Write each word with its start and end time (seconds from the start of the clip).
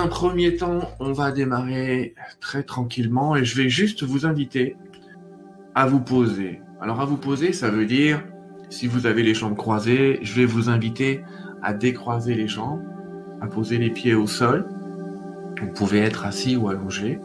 Un 0.00 0.08
premier 0.08 0.56
temps, 0.56 0.80
on 0.98 1.12
va 1.12 1.30
démarrer 1.30 2.14
très 2.40 2.62
tranquillement 2.62 3.36
et 3.36 3.44
je 3.44 3.54
vais 3.54 3.68
juste 3.68 4.02
vous 4.02 4.24
inviter 4.24 4.74
à 5.74 5.84
vous 5.84 6.00
poser. 6.00 6.62
Alors, 6.80 7.02
à 7.02 7.04
vous 7.04 7.18
poser, 7.18 7.52
ça 7.52 7.68
veut 7.68 7.84
dire, 7.84 8.24
si 8.70 8.86
vous 8.86 9.04
avez 9.04 9.22
les 9.22 9.34
jambes 9.34 9.58
croisées, 9.58 10.18
je 10.22 10.40
vais 10.40 10.46
vous 10.46 10.70
inviter 10.70 11.20
à 11.62 11.74
décroiser 11.74 12.34
les 12.34 12.48
jambes, 12.48 12.80
à 13.42 13.46
poser 13.46 13.76
les 13.76 13.90
pieds 13.90 14.14
au 14.14 14.26
sol. 14.26 14.64
Vous 15.60 15.72
pouvez 15.74 15.98
être 15.98 16.24
assis 16.24 16.56
ou 16.56 16.70
allongé. 16.70 17.18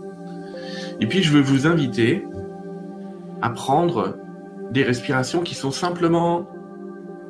Et 0.99 1.07
puis, 1.07 1.23
je 1.23 1.31
vais 1.31 1.41
vous 1.41 1.67
inviter 1.67 2.25
à 3.41 3.51
prendre 3.51 4.17
des 4.71 4.83
respirations 4.83 5.43
qui 5.43 5.55
sont 5.55 5.71
simplement 5.71 6.45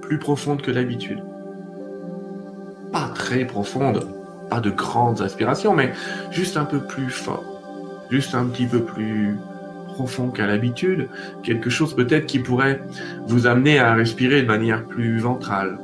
plus 0.01 0.17
profondes 0.17 0.63
que 0.63 0.71
d'habitude. 0.71 1.23
Pas 2.91 3.09
très 3.09 3.45
profondes, 3.45 4.07
pas 4.49 4.59
de 4.59 4.69
grandes 4.69 5.21
aspirations, 5.21 5.73
mais 5.73 5.93
juste 6.31 6.57
un 6.57 6.65
peu 6.65 6.79
plus 6.79 7.09
fort, 7.09 7.61
juste 8.09 8.35
un 8.35 8.45
petit 8.45 8.65
peu 8.65 8.81
plus 8.81 9.37
profond 9.87 10.29
qu'à 10.29 10.45
l'habitude, 10.45 11.07
quelque 11.43 11.69
chose 11.69 11.95
peut-être 11.95 12.25
qui 12.25 12.39
pourrait 12.39 12.81
vous 13.27 13.47
amener 13.47 13.79
à 13.79 13.93
respirer 13.93 14.41
de 14.41 14.47
manière 14.47 14.83
plus 14.83 15.19
ventrale, 15.19 15.79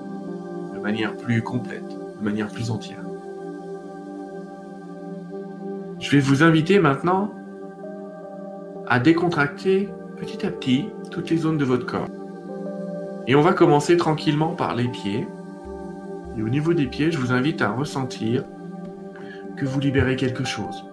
de 0.73 0.79
manière 0.79 1.15
plus 1.15 1.41
complète, 1.41 1.87
de 2.19 2.23
manière 2.23 2.47
plus 2.49 2.71
entière. 2.71 2.99
Je 5.99 6.11
vais 6.11 6.19
vous 6.19 6.43
inviter 6.43 6.79
maintenant 6.79 7.31
à 8.87 8.99
décontracter 8.99 9.87
petit 10.17 10.45
à 10.45 10.49
petit 10.49 10.89
toutes 11.11 11.29
les 11.29 11.37
zones 11.37 11.57
de 11.57 11.65
votre 11.65 11.85
corps. 11.85 12.07
Et 13.27 13.35
on 13.35 13.41
va 13.41 13.53
commencer 13.53 13.97
tranquillement 13.97 14.55
par 14.55 14.75
les 14.75 14.87
pieds. 14.87 15.27
Au 16.43 16.49
niveau 16.49 16.73
des 16.73 16.87
pieds, 16.87 17.11
je 17.11 17.17
vous 17.17 17.31
invite 17.31 17.61
à 17.61 17.71
ressentir 17.71 18.43
que 19.57 19.65
vous 19.65 19.79
libérez 19.79 20.15
quelque 20.15 20.43
chose. 20.43 20.85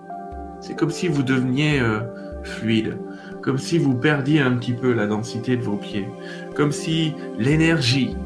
C'est 0.60 0.76
comme 0.76 0.90
si 0.90 1.08
vous 1.08 1.22
deveniez 1.22 1.80
euh, 1.80 2.00
fluide, 2.42 2.98
comme 3.42 3.58
si 3.58 3.78
vous 3.78 3.94
perdiez 3.94 4.40
un 4.40 4.52
petit 4.56 4.72
peu 4.72 4.92
la 4.92 5.06
densité 5.06 5.56
de 5.56 5.62
vos 5.62 5.76
pieds, 5.76 6.08
comme 6.54 6.72
si 6.72 7.14
l'énergie 7.38 8.16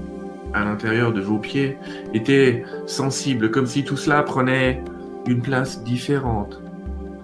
à 0.55 0.65
l'intérieur 0.65 1.13
de 1.13 1.21
vos 1.21 1.39
pieds 1.39 1.77
était 2.15 2.65
sensible, 2.87 3.51
comme 3.51 3.67
si 3.67 3.85
tout 3.85 3.97
cela 3.97 4.23
prenait 4.23 4.83
une 5.27 5.43
place 5.43 5.83
différente. 5.85 6.61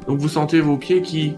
Donc 0.07 0.19
vous 0.19 0.29
sentez 0.29 0.61
vos 0.61 0.77
pieds 0.77 1.03
qui 1.03 1.37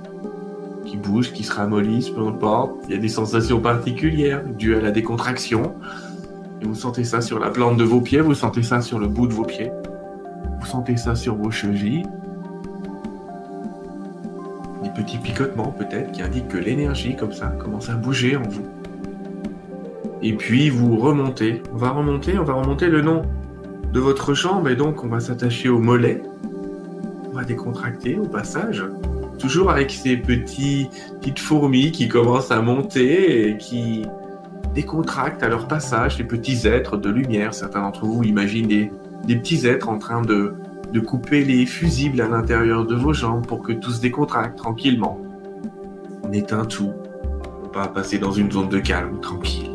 qui 0.84 0.97
bougent, 0.97 1.33
qui 1.33 1.44
se 1.44 1.53
ramollissent, 1.53 2.11
peu 2.11 2.27
importe. 2.27 2.72
Il 2.88 2.94
y 2.94 2.98
a 2.98 3.00
des 3.00 3.08
sensations 3.08 3.61
particulières 3.61 4.42
dues 4.44 4.75
à 4.77 4.81
la 4.81 4.91
décontraction. 4.91 5.75
Et 6.61 6.64
vous 6.64 6.75
sentez 6.75 7.05
ça 7.05 7.20
sur 7.20 7.39
la 7.39 7.50
plante 7.50 7.77
de 7.77 7.84
vos 7.84 8.00
pieds, 8.00 8.20
vous 8.20 8.34
sentez 8.34 8.62
ça 8.62 8.80
sur 8.80 8.98
le 8.98 9.06
bout 9.06 9.27
de 9.27 9.33
vos 9.33 9.44
pieds. 9.44 9.70
Vous 10.61 10.66
sentez 10.66 10.97
ça 10.97 11.14
sur 11.14 11.34
vos 11.34 11.50
chevilles. 11.50 12.05
Des 14.83 14.91
petits 14.91 15.19
picotements 15.19 15.72
peut-être 15.72 16.12
qui 16.12 16.22
indiquent 16.22 16.48
que 16.48 16.58
l'énergie 16.58 17.16
comme 17.16 17.33
ça 17.33 17.47
commence 17.48 17.88
à 17.88 17.94
bouger 17.94 18.36
en 18.36 18.42
vous. 18.42 18.66
Et 20.22 20.34
puis 20.34 20.69
vous 20.69 20.98
remontez. 20.98 21.62
On 21.72 21.77
va 21.77 21.91
remonter, 21.91 22.38
on 22.38 22.44
va 22.44 22.55
remonter 22.55 22.88
le 22.88 23.00
nom 23.00 23.22
de 23.92 24.00
votre 24.00 24.34
jambe 24.34 24.69
et 24.69 24.77
donc 24.77 25.03
on 25.03 25.08
va 25.08 25.20
s'attacher 25.20 25.69
au 25.69 25.78
mollet. 25.78 26.22
On 27.31 27.34
va 27.34 27.44
décontracter 27.44 28.19
au 28.19 28.27
passage 28.27 28.84
toujours 29.41 29.71
avec 29.71 29.91
ces 29.91 30.16
petits, 30.16 30.88
petites 31.21 31.38
fourmis 31.38 31.91
qui 31.91 32.09
commencent 32.09 32.50
à 32.50 32.60
monter 32.60 33.48
et 33.48 33.56
qui 33.56 34.04
décontractent 34.75 35.42
à 35.42 35.48
leur 35.48 35.69
passage, 35.69 36.19
les 36.19 36.25
petits 36.25 36.66
êtres 36.66 36.97
de 36.97 37.10
lumière. 37.10 37.54
Certains 37.54 37.81
d'entre 37.81 38.04
vous 38.04 38.22
imaginent 38.22 38.69
des, 38.69 38.91
petits 39.36 39.66
êtres 39.66 39.88
en 39.88 39.98
train 39.98 40.22
de, 40.22 40.54
de 40.92 41.00
couper 41.00 41.44
les 41.44 41.66
fusibles 41.66 42.20
à 42.20 42.28
l'intérieur 42.28 42.86
de 42.86 42.94
vos 42.94 43.12
jambes 43.12 43.47
pour 43.47 43.62
que 43.62 43.72
tout 43.72 43.91
se 43.91 44.00
décontracte 44.00 44.59
tranquillement. 44.59 45.20
On 46.22 46.32
éteint 46.32 46.64
tout. 46.64 46.92
On 47.64 47.78
va 47.78 47.88
passer 47.88 48.19
dans 48.19 48.32
une 48.32 48.50
zone 48.50 48.69
de 48.69 48.78
calme, 48.78 49.20
tranquille. 49.20 49.70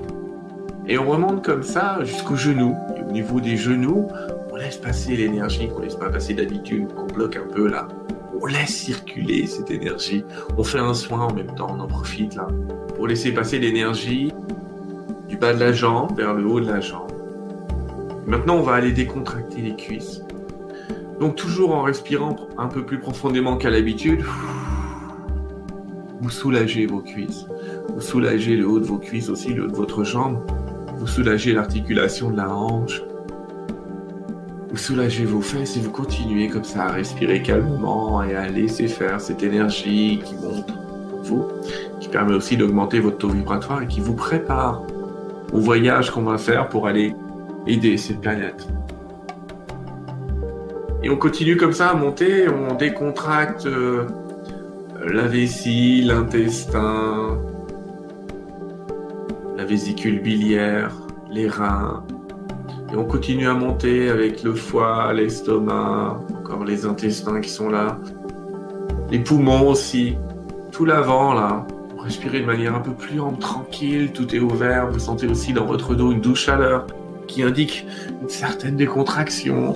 Et 0.88 0.98
on 0.98 1.10
remonte 1.10 1.44
comme 1.44 1.64
ça 1.64 2.04
jusqu'aux 2.04 2.36
genoux. 2.36 2.76
Et 2.98 3.02
au 3.02 3.12
niveau 3.12 3.40
des 3.40 3.58
genoux, 3.58 4.08
on 4.52 4.56
laisse 4.56 4.78
passer 4.78 5.16
l'énergie 5.16 5.68
qu'on 5.68 5.82
laisse 5.82 5.96
pas 5.96 6.10
passer 6.10 6.34
d'habitude, 6.34 6.88
qu'on 6.94 7.08
bloque 7.08 7.38
un 7.38 7.54
peu 7.54 7.68
là 7.70 7.88
on 8.42 8.46
laisse 8.46 8.76
circuler 8.76 9.48
cette 9.48 9.72
énergie. 9.72 10.24
On 10.58 10.64
fait 10.64 10.80
un 10.80 10.94
soin 10.94 11.22
en 11.22 11.34
même 11.34 11.54
temps, 11.56 11.68
on 11.70 11.80
en 11.80 11.88
profite 11.88 12.36
là, 12.36 12.48
pour 12.96 13.08
laisser 13.08 13.32
passer 13.32 13.60
l'énergie 13.60 14.32
du 15.28 15.38
bas 15.38 15.54
de 15.54 15.60
la 15.60 15.72
jambe 15.72 16.16
vers 16.18 16.34
le 16.34 16.46
haut 16.46 16.60
de 16.60 16.68
la 16.68 16.80
jambe. 16.80 17.12
Maintenant, 18.28 18.56
on 18.58 18.62
va 18.62 18.74
aller 18.74 18.92
décontracter 18.92 19.62
les 19.62 19.76
cuisses. 19.76 20.22
Donc 21.20 21.36
toujours 21.36 21.74
en 21.74 21.84
respirant 21.84 22.36
un 22.58 22.68
peu 22.68 22.84
plus 22.84 23.00
profondément 23.00 23.58
qu'à 23.58 23.70
l'habitude, 23.70 24.24
vous 26.22 26.30
soulagez 26.30 26.86
vos 26.86 27.02
cuisses. 27.02 27.46
Vous 27.94 28.02
soulagez 28.02 28.56
le 28.56 28.68
haut 28.68 28.80
de 28.80 28.86
vos 28.86 28.98
cuisses 28.98 29.30
aussi, 29.30 29.54
le 29.54 29.66
haut 29.66 29.68
de 29.68 29.76
votre 29.76 30.04
jambe. 30.04 30.40
Vous 30.98 31.08
soulagez 31.08 31.54
l'articulation 31.54 32.32
de 32.32 32.38
la 32.38 32.50
hanche, 32.50 33.02
vous 34.76 34.82
soulagez 34.82 35.24
vos 35.24 35.40
fesses 35.40 35.78
et 35.78 35.80
vous 35.80 35.90
continuez 35.90 36.50
comme 36.50 36.66
ça 36.66 36.88
à 36.88 36.92
respirer 36.92 37.42
calmement 37.42 38.22
et 38.24 38.36
à 38.36 38.50
laisser 38.50 38.90
faire 38.90 39.22
cette 39.22 39.42
énergie 39.42 40.20
qui 40.26 40.36
monte 40.36 40.68
pour 40.68 41.22
vous, 41.22 41.48
qui 42.02 42.10
permet 42.10 42.34
aussi 42.34 42.58
d'augmenter 42.58 43.00
votre 43.00 43.18
taux 43.20 43.30
vibratoire 43.30 43.84
et 43.84 43.88
qui 43.88 44.02
vous 44.02 44.16
prépare 44.16 44.82
au 45.56 45.60
voyage 45.60 46.12
qu'on 46.12 46.24
va 46.24 46.38
faire 46.38 46.68
pour 46.68 46.86
aller 46.86 47.16
aider 47.66 47.96
cette 47.98 48.20
planète. 48.20 48.68
Et 51.02 51.10
on 51.10 51.16
continue 51.16 51.56
comme 51.56 51.72
ça 51.72 51.92
à 51.92 51.94
monter, 51.94 52.50
on 52.50 52.76
décontracte 52.76 53.66
euh, 53.66 54.06
la 55.06 55.28
vessie, 55.28 56.02
l'intestin, 56.02 57.40
la 59.56 59.64
vésicule 59.64 60.22
biliaire, 60.22 60.92
les 61.32 61.48
reins, 61.48 62.04
et 62.92 62.98
on 62.98 63.06
continue 63.06 63.48
à 63.48 63.54
monter 63.54 64.10
avec 64.10 64.44
le 64.44 64.54
foie, 64.54 65.14
l'estomac, 65.14 66.20
encore 66.38 66.66
les 66.66 66.86
intestins 66.86 67.40
qui 67.40 67.50
sont 67.50 67.70
là, 67.70 67.98
les 69.10 69.20
poumons 69.20 69.70
aussi, 69.70 70.18
tout 70.72 70.86
l'avant 70.86 71.34
là. 71.34 71.66
Respirez 72.06 72.42
de 72.42 72.46
manière 72.46 72.76
un 72.76 72.82
peu 72.82 72.94
plus 72.94 73.20
tranquille, 73.40 74.12
tout 74.14 74.36
est 74.36 74.40
ouvert. 74.40 74.92
Vous 74.92 75.00
sentez 75.00 75.26
aussi 75.26 75.54
dans 75.54 75.66
votre 75.66 75.96
dos 75.96 76.12
une 76.12 76.22
douce 76.22 76.40
chaleur 76.40 76.86
qui 77.28 77.42
indique 77.42 77.88
une 78.22 78.30
certaine 78.30 78.76
décontraction. 78.76 79.76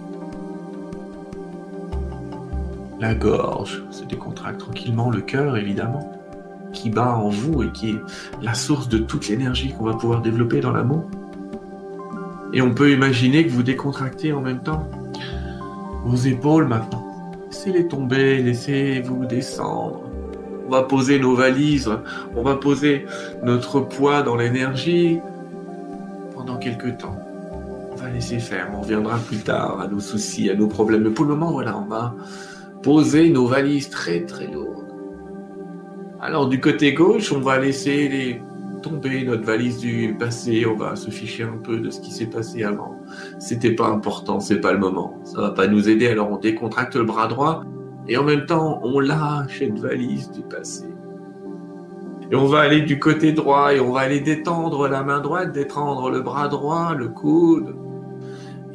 La 2.99 3.15
gorge 3.15 3.83
se 3.89 4.03
décontracte 4.03 4.59
tranquillement, 4.59 5.09
le 5.09 5.21
cœur 5.21 5.57
évidemment, 5.57 6.21
qui 6.71 6.91
bat 6.91 7.15
en 7.15 7.29
vous 7.29 7.63
et 7.63 7.71
qui 7.71 7.89
est 7.89 7.99
la 8.43 8.53
source 8.53 8.89
de 8.89 8.99
toute 8.99 9.27
l'énergie 9.27 9.73
qu'on 9.73 9.85
va 9.85 9.95
pouvoir 9.95 10.21
développer 10.21 10.59
dans 10.59 10.71
l'amour. 10.71 11.09
Et 12.53 12.61
on 12.61 12.75
peut 12.75 12.91
imaginer 12.91 13.43
que 13.43 13.49
vous 13.49 13.63
décontractez 13.63 14.33
en 14.33 14.41
même 14.41 14.61
temps 14.61 14.87
vos 16.05 16.15
épaules 16.15 16.67
maintenant. 16.67 17.07
Laissez-les 17.47 17.87
tomber, 17.87 18.43
laissez-vous 18.43 19.25
descendre. 19.25 20.03
On 20.69 20.71
va 20.71 20.83
poser 20.83 21.17
nos 21.17 21.33
valises, 21.33 21.89
on 22.35 22.43
va 22.43 22.55
poser 22.55 23.07
notre 23.41 23.79
poids 23.79 24.21
dans 24.21 24.35
l'énergie 24.35 25.17
pendant 26.35 26.57
quelques 26.57 26.99
temps. 26.99 27.17
On 27.91 27.95
va 27.95 28.11
laisser 28.11 28.37
faire, 28.37 28.69
on 28.75 28.81
reviendra 28.81 29.17
plus 29.17 29.39
tard 29.39 29.79
à 29.81 29.87
nos 29.87 29.99
soucis, 29.99 30.47
à 30.47 30.53
nos 30.53 30.67
problèmes. 30.67 31.01
Mais 31.01 31.09
pour 31.09 31.25
le 31.25 31.33
moment, 31.33 31.51
voilà, 31.51 31.75
on 31.75 31.87
va 31.87 32.13
poser 32.83 33.31
nos 33.31 33.47
valises 33.47 33.89
très 33.89 34.27
très 34.27 34.45
lourdes. 34.45 34.85
Alors 36.21 36.47
du 36.47 36.61
côté 36.61 36.93
gauche, 36.93 37.31
on 37.31 37.39
va 37.39 37.57
laisser 37.57 38.39
tomber 38.83 39.23
notre 39.23 39.45
valise 39.45 39.79
du 39.79 40.15
passé, 40.19 40.67
on 40.67 40.75
va 40.75 40.95
se 40.95 41.09
ficher 41.09 41.45
un 41.45 41.57
peu 41.57 41.79
de 41.79 41.89
ce 41.89 41.99
qui 41.99 42.11
s'est 42.11 42.27
passé 42.27 42.61
avant. 42.61 42.95
C'était 43.39 43.73
pas 43.73 43.87
important, 43.87 44.39
c'est 44.39 44.61
pas 44.61 44.71
le 44.71 44.77
moment. 44.77 45.19
Ça 45.23 45.41
va 45.41 45.49
pas 45.49 45.65
nous 45.65 45.89
aider, 45.89 46.09
alors 46.09 46.31
on 46.31 46.37
décontracte 46.37 46.95
le 46.95 47.05
bras 47.05 47.25
droit 47.25 47.63
et 48.09 48.17
en 48.17 48.23
même 48.23 48.45
temps 48.45 48.81
on 48.83 48.99
lâche 48.99 49.59
cette 49.59 49.79
valise 49.79 50.29
du 50.31 50.41
passé. 50.41 50.85
Et 52.31 52.35
on 52.35 52.45
va 52.45 52.59
aller 52.59 52.81
du 52.81 52.99
côté 52.99 53.31
droit 53.31 53.73
et 53.73 53.79
on 53.79 53.93
va 53.93 54.01
aller 54.01 54.19
détendre 54.19 54.89
la 54.89 55.01
main 55.01 55.21
droite, 55.21 55.53
détendre 55.53 56.11
le 56.11 56.19
bras 56.21 56.49
droit, 56.49 56.93
le 56.93 57.07
coude. 57.07 57.75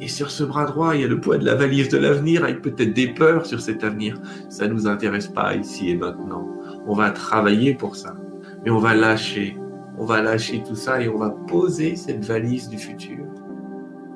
Et 0.01 0.09
sur 0.09 0.31
ce 0.31 0.43
bras 0.43 0.65
droit, 0.65 0.95
il 0.95 1.01
y 1.01 1.03
a 1.05 1.07
le 1.07 1.21
poids 1.21 1.37
de 1.37 1.45
la 1.45 1.55
valise 1.55 1.87
de 1.87 1.97
l'avenir 1.97 2.43
avec 2.43 2.61
peut-être 2.61 2.93
des 2.93 3.07
peurs 3.07 3.45
sur 3.45 3.61
cet 3.61 3.83
avenir. 3.83 4.19
Ça 4.49 4.67
nous 4.67 4.87
intéresse 4.87 5.27
pas 5.27 5.55
ici 5.55 5.89
et 5.89 5.95
maintenant. 5.95 6.49
On 6.85 6.95
va 6.95 7.11
travailler 7.11 7.75
pour 7.75 7.95
ça. 7.95 8.13
Mais 8.65 8.71
on 8.71 8.79
va 8.79 8.93
lâcher 8.93 9.57
on 9.97 10.05
va 10.05 10.21
lâcher 10.21 10.61
tout 10.63 10.75
ça 10.75 11.01
et 11.01 11.07
on 11.07 11.17
va 11.17 11.29
poser 11.29 11.95
cette 11.95 12.25
valise 12.25 12.69
du 12.69 12.77
futur. 12.77 13.25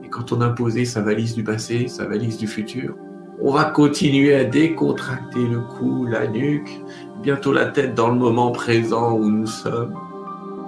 Et 0.04 0.10
quand 0.10 0.32
on 0.32 0.42
a 0.42 0.50
posé 0.50 0.86
sa 0.86 1.02
valise 1.02 1.36
du 1.36 1.44
passé, 1.44 1.88
sa 1.88 2.06
valise 2.06 2.38
du 2.38 2.48
futur, 2.48 2.96
on 3.42 3.52
va 3.52 3.66
continuer 3.66 4.36
à 4.36 4.44
décontracter 4.44 5.46
le 5.48 5.60
cou, 5.60 6.06
la 6.06 6.28
nuque, 6.28 6.82
bientôt 7.22 7.54
la 7.54 7.68
tête 7.68 7.96
dans 7.96 8.10
le 8.10 8.16
moment 8.16 8.52
présent 8.52 9.14
où 9.14 9.30
nous 9.30 9.48
sommes. 9.48 9.96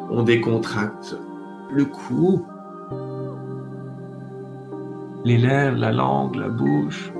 On 0.10 0.24
décontracte 0.24 1.18
le 1.72 1.86
cou, 1.86 2.46
les 5.24 5.38
lèvres, 5.38 5.78
la 5.78 5.92
langue, 5.92 6.36
la 6.36 6.50
bouche. 6.50 7.12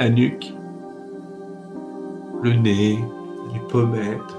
la 0.00 0.08
nuque, 0.10 0.52
le 2.42 2.52
nez, 2.52 2.98
les 3.52 3.60
pommettes, 3.70 4.36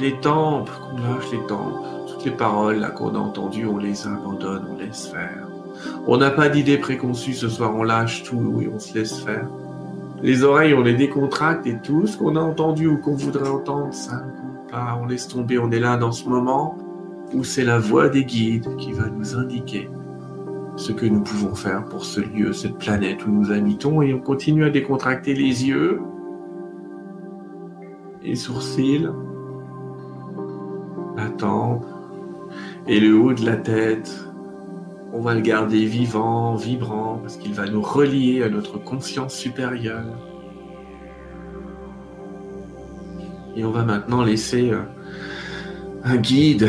les 0.00 0.18
tempes, 0.20 0.70
qu'on 0.70 0.96
lâche 0.98 1.30
les 1.32 1.46
tempes. 1.46 1.84
Toutes 2.08 2.24
les 2.24 2.30
paroles 2.30 2.92
qu'on 2.96 3.14
a 3.14 3.18
entendues, 3.18 3.66
on 3.66 3.78
les 3.78 4.06
abandonne, 4.06 4.66
on 4.72 4.78
laisse 4.78 5.06
faire. 5.08 5.47
On 6.06 6.16
n'a 6.16 6.30
pas 6.30 6.48
d'idée 6.48 6.78
préconçue 6.78 7.34
ce 7.34 7.48
soir, 7.48 7.74
on 7.74 7.82
lâche 7.82 8.22
tout 8.22 8.60
et 8.62 8.68
on 8.68 8.78
se 8.78 8.94
laisse 8.94 9.18
faire. 9.18 9.48
Les 10.22 10.42
oreilles, 10.42 10.74
on 10.74 10.82
les 10.82 10.94
décontracte 10.94 11.66
et 11.66 11.78
tout 11.82 12.06
ce 12.06 12.16
qu'on 12.16 12.36
a 12.36 12.40
entendu 12.40 12.88
ou 12.88 12.98
qu'on 12.98 13.14
voudrait 13.14 13.48
entendre, 13.48 13.92
ça 13.94 14.24
pas, 14.70 14.98
on 15.00 15.06
laisse 15.06 15.28
tomber, 15.28 15.58
on 15.58 15.70
est 15.70 15.80
là 15.80 15.96
dans 15.96 16.12
ce 16.12 16.28
moment 16.28 16.76
où 17.34 17.44
c'est 17.44 17.64
la 17.64 17.78
voix 17.78 18.08
des 18.08 18.24
guides 18.24 18.76
qui 18.76 18.92
va 18.92 19.08
nous 19.08 19.36
indiquer 19.36 19.88
ce 20.76 20.92
que 20.92 21.06
nous 21.06 21.22
pouvons 21.22 21.54
faire 21.54 21.84
pour 21.84 22.04
ce 22.04 22.20
lieu, 22.20 22.52
cette 22.52 22.78
planète 22.78 23.26
où 23.26 23.30
nous 23.30 23.50
habitons, 23.50 24.02
et 24.02 24.14
on 24.14 24.20
continue 24.20 24.64
à 24.64 24.70
décontracter 24.70 25.34
les 25.34 25.66
yeux, 25.66 26.00
les 28.22 28.34
sourcils, 28.34 29.08
la 31.16 31.28
tempe 31.30 31.84
et 32.86 33.00
le 33.00 33.18
haut 33.18 33.32
de 33.32 33.44
la 33.44 33.56
tête. 33.56 34.27
On 35.18 35.20
va 35.20 35.34
le 35.34 35.40
garder 35.40 35.84
vivant, 35.84 36.54
vibrant, 36.54 37.18
parce 37.18 37.38
qu'il 37.38 37.52
va 37.52 37.66
nous 37.66 37.82
relier 37.82 38.44
à 38.44 38.48
notre 38.48 38.78
conscience 38.78 39.34
supérieure. 39.34 40.16
Et 43.56 43.64
on 43.64 43.72
va 43.72 43.82
maintenant 43.82 44.22
laisser 44.22 44.70
euh, 44.70 44.82
un 46.04 46.18
guide 46.18 46.68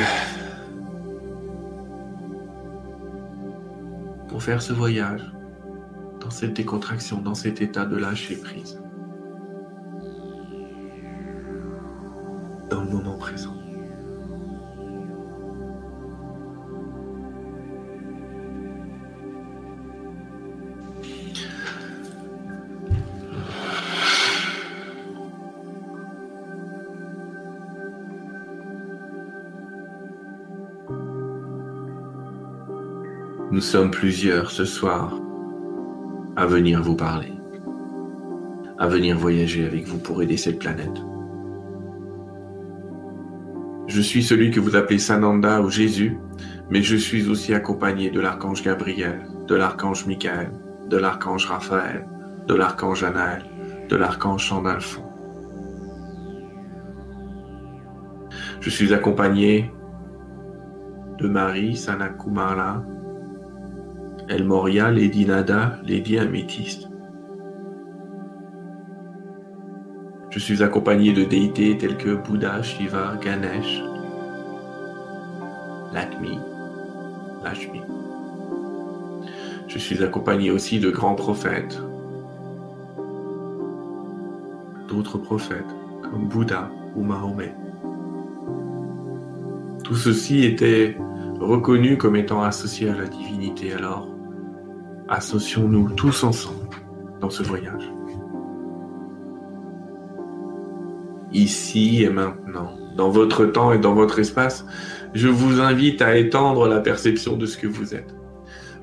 pour 4.30 4.42
faire 4.42 4.64
ce 4.64 4.74
voyage 4.74 5.32
dans 6.20 6.32
cette 6.32 6.56
décontraction, 6.56 7.22
dans 7.22 7.36
cet 7.36 7.62
état 7.62 7.86
de 7.86 7.98
lâcher 7.98 8.36
prise. 8.36 8.82
Sommes 33.70 33.92
plusieurs 33.92 34.50
ce 34.50 34.66
soir 34.66 35.14
à 36.36 36.48
venir 36.48 36.82
vous 36.82 36.96
parler, 36.96 37.34
à 38.80 38.88
venir 38.88 39.16
voyager 39.16 39.64
avec 39.64 39.86
vous 39.86 40.00
pour 40.00 40.24
aider 40.24 40.38
cette 40.38 40.58
planète. 40.58 41.00
Je 43.86 44.02
suis 44.02 44.24
celui 44.24 44.50
que 44.50 44.60
vous 44.60 44.76
appelez 44.76 44.98
Sananda 44.98 45.62
ou 45.62 45.70
Jésus, 45.70 46.18
mais 46.72 46.82
je 46.82 46.96
suis 46.96 47.30
aussi 47.30 47.54
accompagné 47.54 48.10
de 48.10 48.20
l'archange 48.20 48.64
Gabriel, 48.64 49.28
de 49.48 49.54
l'archange 49.54 50.08
Michael, 50.08 50.52
de 50.90 50.98
l'archange 50.98 51.46
Raphaël, 51.46 52.08
de 52.48 52.56
l'archange 52.56 53.04
Anaël, 53.04 53.44
de 53.88 53.96
l'archange 53.96 54.46
Chandalphon. 54.46 55.04
Je 58.62 58.70
suis 58.72 58.92
accompagné 58.96 59.72
de 61.20 61.28
Marie 61.28 61.78
Sanakumala, 61.78 62.84
El 64.30 64.44
Moria, 64.44 64.92
Lady 64.92 65.26
Nada, 65.26 65.80
Lady 65.84 66.20
Améthyste. 66.20 66.88
Je 70.30 70.38
suis 70.38 70.62
accompagné 70.62 71.14
de 71.14 71.24
déités 71.24 71.76
telles 71.80 71.98
que 71.98 72.14
Bouddha, 72.14 72.62
Shiva, 72.62 73.18
Ganesh, 73.20 73.82
Lakmi, 75.92 76.38
Lashmi. 77.44 77.82
Je 79.68 79.80
suis 79.80 80.04
accompagné 80.04 80.52
aussi 80.52 80.80
de 80.80 80.92
grands 80.92 81.16
prophètes, 81.16 81.82
d'autres 84.88 85.18
prophètes 85.18 85.76
comme 86.04 86.28
Bouddha 86.28 86.70
ou 86.96 87.02
Mahomet. 87.02 87.56
Tout 89.84 89.96
ceci 89.96 90.46
était 90.46 90.96
reconnu 91.40 91.98
comme 91.98 92.16
étant 92.16 92.44
associé 92.44 92.90
à 92.90 92.96
la 92.96 93.08
divinité 93.08 93.74
alors 93.74 94.19
associons-nous 95.10 95.90
tous 95.90 96.24
ensemble 96.24 96.70
dans 97.20 97.30
ce 97.30 97.44
voyage. 97.44 97.92
Ici 101.34 102.04
et 102.04 102.10
maintenant, 102.10 102.78
dans 102.96 103.10
votre 103.10 103.46
temps 103.46 103.72
et 103.72 103.80
dans 103.80 103.94
votre 103.94 104.20
espace, 104.20 104.66
je 105.14 105.28
vous 105.28 105.60
invite 105.60 106.02
à 106.02 106.18
étendre 106.18 106.68
la 106.68 106.80
perception 106.80 107.38
de 107.38 107.46
ce 107.46 107.58
que 107.58 107.68
vous 107.68 107.94
êtes. 107.94 108.14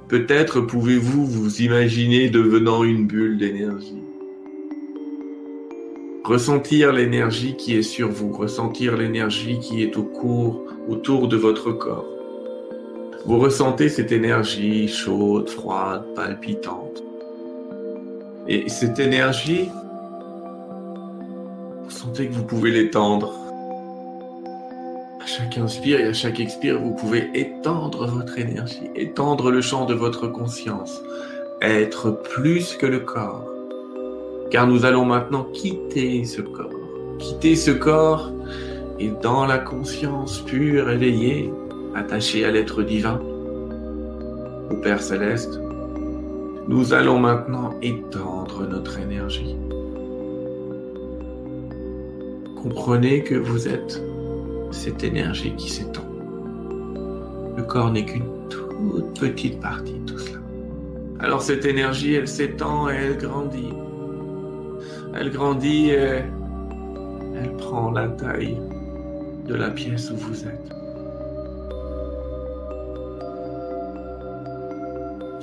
Peut-être 0.09 0.61
pouvez-vous 0.61 1.27
vous 1.27 1.63
imaginer 1.63 2.29
devenant 2.31 2.85
une 2.85 3.07
bulle 3.07 3.39
d'énergie. 3.39 4.03
Ressentir 6.25 6.93
l'énergie 6.93 7.57
qui 7.57 7.75
est 7.75 7.83
sur 7.83 8.09
vous, 8.09 8.33
ressentir 8.33 8.97
l'énergie 8.97 9.59
qui 9.61 9.83
est 9.83 9.97
au 9.97 10.03
cours, 10.03 10.65
autour 10.89 11.29
de 11.29 11.37
votre 11.37 11.73
corps. 11.73 12.16
Vous 13.27 13.41
ressentez 13.41 13.89
cette 13.89 14.13
énergie 14.13 14.87
chaude, 14.87 15.49
froide, 15.49 16.05
palpitante. 16.15 17.03
Et 18.47 18.69
cette 18.69 19.01
énergie, 19.01 19.69
vous 21.83 21.91
sentez 21.91 22.29
que 22.29 22.33
vous 22.33 22.45
pouvez 22.45 22.71
l'étendre. 22.71 23.35
À 25.21 25.27
chaque 25.27 25.59
inspire 25.59 25.99
et 25.99 26.05
à 26.05 26.13
chaque 26.13 26.39
expire, 26.39 26.81
vous 26.81 26.95
pouvez 26.95 27.29
étendre 27.35 28.07
votre 28.07 28.39
énergie, 28.39 28.91
étendre 28.95 29.51
le 29.51 29.61
champ 29.61 29.87
de 29.87 29.95
votre 29.95 30.29
conscience, 30.29 31.03
être 31.61 32.13
plus 32.13 32.77
que 32.77 32.87
le 32.87 33.01
corps. 33.01 33.51
Car 34.53 34.69
nous 34.69 34.85
allons 34.85 35.05
maintenant 35.05 35.49
quitter 35.53 36.25
ce 36.25 36.43
corps. 36.43 36.71
Quitter 37.19 37.57
ce 37.57 37.73
corps 37.73 38.31
et 39.01 39.11
dans 39.21 39.47
la 39.47 39.59
conscience 39.59 40.39
pure, 40.43 40.91
éveillée, 40.91 41.51
attaché 41.97 42.45
à 42.45 42.51
l'être 42.51 42.83
divin, 42.83 43.21
au 44.71 44.77
Père 44.77 45.01
céleste, 45.01 45.61
nous 46.69 46.93
allons 46.93 47.19
maintenant 47.19 47.75
étendre 47.81 48.67
notre 48.69 48.99
énergie. 48.99 49.57
Comprenez 52.63 53.23
que 53.23 53.37
vous 53.37 53.69
êtes 53.69 54.03
cette 54.73 55.05
énergie 55.05 55.55
qui 55.57 55.71
s'étend. 55.71 56.05
Le 57.57 57.63
corps 57.63 57.93
n'est 57.93 58.05
qu'une 58.05 58.27
toute 58.51 59.19
petite 59.19 59.61
partie 59.61 59.95
de 59.95 60.13
tout 60.13 60.19
cela. 60.19 60.41
Alors 61.21 61.41
cette 61.41 61.65
énergie, 61.65 62.15
elle 62.15 62.29
s'étend 62.29 62.91
et 62.91 62.95
elle 62.95 63.17
grandit. 63.17 63.73
Elle 65.15 65.31
grandit 65.31 65.91
et 65.91 66.23
elle 67.41 67.57
prend 67.57 67.91
la 67.91 68.09
taille 68.09 68.59
de 69.47 69.55
la 69.55 69.71
pièce 69.71 70.11
où 70.11 70.17
vous 70.17 70.45
êtes. 70.45 70.86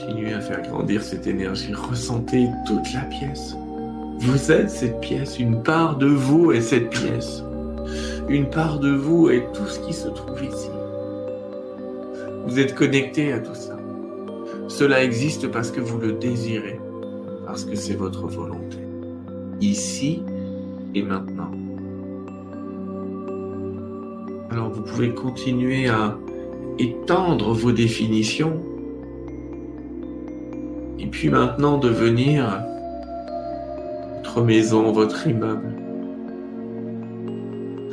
Continuez 0.06 0.34
à 0.34 0.42
faire 0.42 0.62
grandir 0.64 1.02
cette 1.02 1.28
énergie. 1.28 1.74
Ressentez 1.74 2.50
toute 2.66 2.94
la 2.94 3.02
pièce. 3.02 3.56
Vous 4.20 4.52
êtes 4.52 4.70
cette 4.70 5.00
pièce. 5.00 5.40
Une 5.40 5.64
part 5.64 5.98
de 5.98 6.08
vous 6.08 6.52
est 6.52 6.60
cette 6.60 6.90
pièce. 6.90 7.42
Une 8.28 8.50
part 8.50 8.80
de 8.80 8.90
vous 8.90 9.30
est 9.30 9.48
tout 9.54 9.66
ce 9.66 9.80
qui 9.80 9.94
se 9.94 10.10
trouve 10.10 10.44
ici. 10.44 10.70
Vous 12.46 12.60
êtes 12.60 12.76
connecté 12.76 13.32
à 13.32 13.40
tout 13.40 13.56
ça. 13.56 13.78
Cela 14.68 15.04
existe 15.04 15.50
parce 15.50 15.72
que 15.72 15.80
vous 15.80 15.98
le 15.98 16.12
désirez, 16.12 16.82
parce 17.46 17.64
que 17.64 17.76
c'est 17.76 17.96
votre 17.96 18.28
volonté. 18.28 18.80
Ici 19.62 20.22
et 20.96 21.02
maintenant. 21.02 21.52
Alors 24.52 24.70
vous 24.70 24.82
pouvez 24.82 25.14
continuer 25.14 25.88
à 25.88 26.18
étendre 26.78 27.54
vos 27.54 27.72
définitions 27.72 28.73
et 31.04 31.08
puis 31.08 31.30
maintenant 31.30 31.78
devenir 31.78 32.64
votre 34.16 34.42
maison, 34.42 34.94
votre 34.94 35.28
immeuble. 35.28 35.70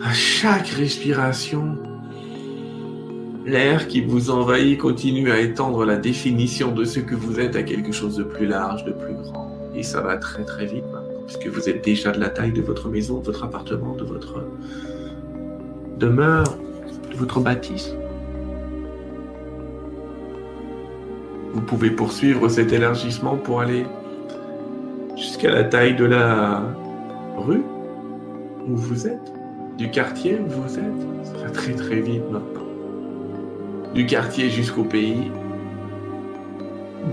À 0.05 0.13
chaque 0.13 0.69
respiration, 0.69 1.77
l'air 3.45 3.89
qui 3.89 4.01
vous 4.01 4.31
envahit 4.31 4.79
continue 4.79 5.33
à 5.33 5.41
étendre 5.41 5.85
la 5.85 5.97
définition 5.97 6.71
de 6.71 6.85
ce 6.85 7.01
que 7.01 7.17
vous 7.17 7.41
êtes 7.41 7.57
à 7.57 7.65
quelque 7.65 7.91
chose 7.91 8.17
de 8.17 8.23
plus 8.23 8.47
large, 8.47 8.85
de 8.85 8.93
plus 8.93 9.15
grand. 9.15 9.51
Et 9.75 9.83
ça 9.83 10.01
va 10.01 10.17
très 10.17 10.45
très 10.45 10.67
vite 10.67 10.85
maintenant, 10.93 11.23
puisque 11.27 11.49
vous 11.49 11.69
êtes 11.69 11.85
déjà 11.85 12.13
de 12.13 12.21
la 12.21 12.29
taille 12.29 12.53
de 12.53 12.63
votre 12.63 12.89
maison, 12.89 13.19
de 13.19 13.27
votre 13.27 13.43
appartement, 13.43 13.97
de 13.97 14.05
votre 14.05 14.45
demeure, 15.99 16.57
de 17.11 17.17
votre 17.17 17.41
bâtisse. 17.41 17.93
Vous 21.61 21.67
pouvez 21.67 21.91
poursuivre 21.91 22.49
cet 22.49 22.73
élargissement 22.73 23.37
pour 23.37 23.61
aller 23.61 23.85
jusqu'à 25.15 25.51
la 25.51 25.63
taille 25.63 25.95
de 25.95 26.07
la 26.07 26.63
rue 27.37 27.63
où 28.67 28.77
vous 28.77 29.07
êtes, 29.07 29.31
du 29.77 29.91
quartier 29.91 30.39
où 30.41 30.49
vous 30.49 30.79
êtes? 30.79 30.85
Ça 31.23 31.45
va 31.45 31.51
très 31.51 31.75
très 31.75 32.01
vite 32.01 32.23
maintenant. 32.31 32.65
Du 33.95 34.07
quartier 34.07 34.49
jusqu'au 34.49 34.85
pays, 34.85 35.31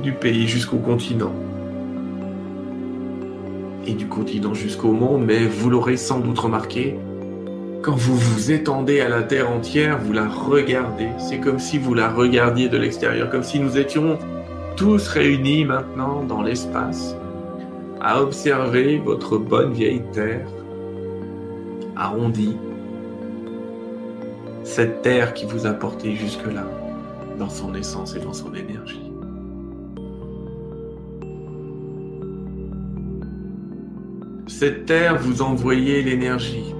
du 0.02 0.14
pays 0.14 0.48
jusqu'au 0.48 0.78
continent? 0.78 1.34
Et 3.86 3.96
du 3.96 4.08
continent 4.08 4.54
jusqu'au 4.54 4.94
monde, 4.94 5.26
mais 5.26 5.46
vous 5.46 5.70
l'aurez 5.70 5.98
sans 5.98 6.20
doute 6.20 6.40
remarqué, 6.40 6.96
quand 7.82 7.96
vous 7.96 8.16
vous 8.16 8.50
étendez 8.54 9.02
à 9.02 9.10
la 9.10 9.24
Terre 9.24 9.52
entière, 9.52 10.00
vous 10.00 10.14
la 10.14 10.30
regardez. 10.30 11.10
C'est 11.18 11.40
comme 11.40 11.60
si 11.60 11.78
vous 11.78 11.94
la 11.94 12.10
regardiez 12.10 12.70
de 12.70 12.78
l'extérieur, 12.78 13.30
comme 13.30 13.44
si 13.44 13.60
nous 13.60 13.78
étions 13.78 14.18
tous 14.78 15.08
réunis 15.08 15.66
maintenant 15.66 16.24
dans 16.24 16.44
l'espace 16.44 17.16
à 18.00 18.22
observer 18.22 19.00
votre 19.00 19.40
bonne 19.40 19.74
vieille 19.74 20.04
Terre 20.14 20.48
arrondie. 21.96 22.56
Cette 24.64 25.02
Terre 25.02 25.34
qui 25.34 25.46
vous 25.46 25.66
a 25.66 25.74
porté 25.74 26.16
jusque-là 26.16 26.68
dans 27.40 27.50
son 27.50 27.74
essence 27.74 28.16
et 28.16 28.20
dans 28.20 28.34
son 28.34 28.54
énergie. 28.54 29.12
Cette 34.46 34.86
Terre 34.86 35.18
vous 35.18 35.42
envoyait 35.42 36.04
l'énergie, 36.04 36.76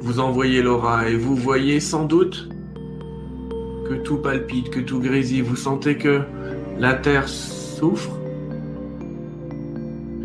vous 0.00 0.18
envoyez 0.18 0.60
l'aura 0.60 1.08
et 1.08 1.14
vous 1.14 1.36
voyez 1.36 1.78
sans 1.78 2.04
doute 2.04 2.48
que 3.88 3.94
tout 3.94 4.16
palpite, 4.16 4.70
que 4.70 4.80
tout 4.80 4.98
grésille. 4.98 5.42
Vous 5.42 5.54
sentez 5.54 5.96
que 5.96 6.22
la 6.78 6.94
terre 6.94 7.28
souffre, 7.28 8.12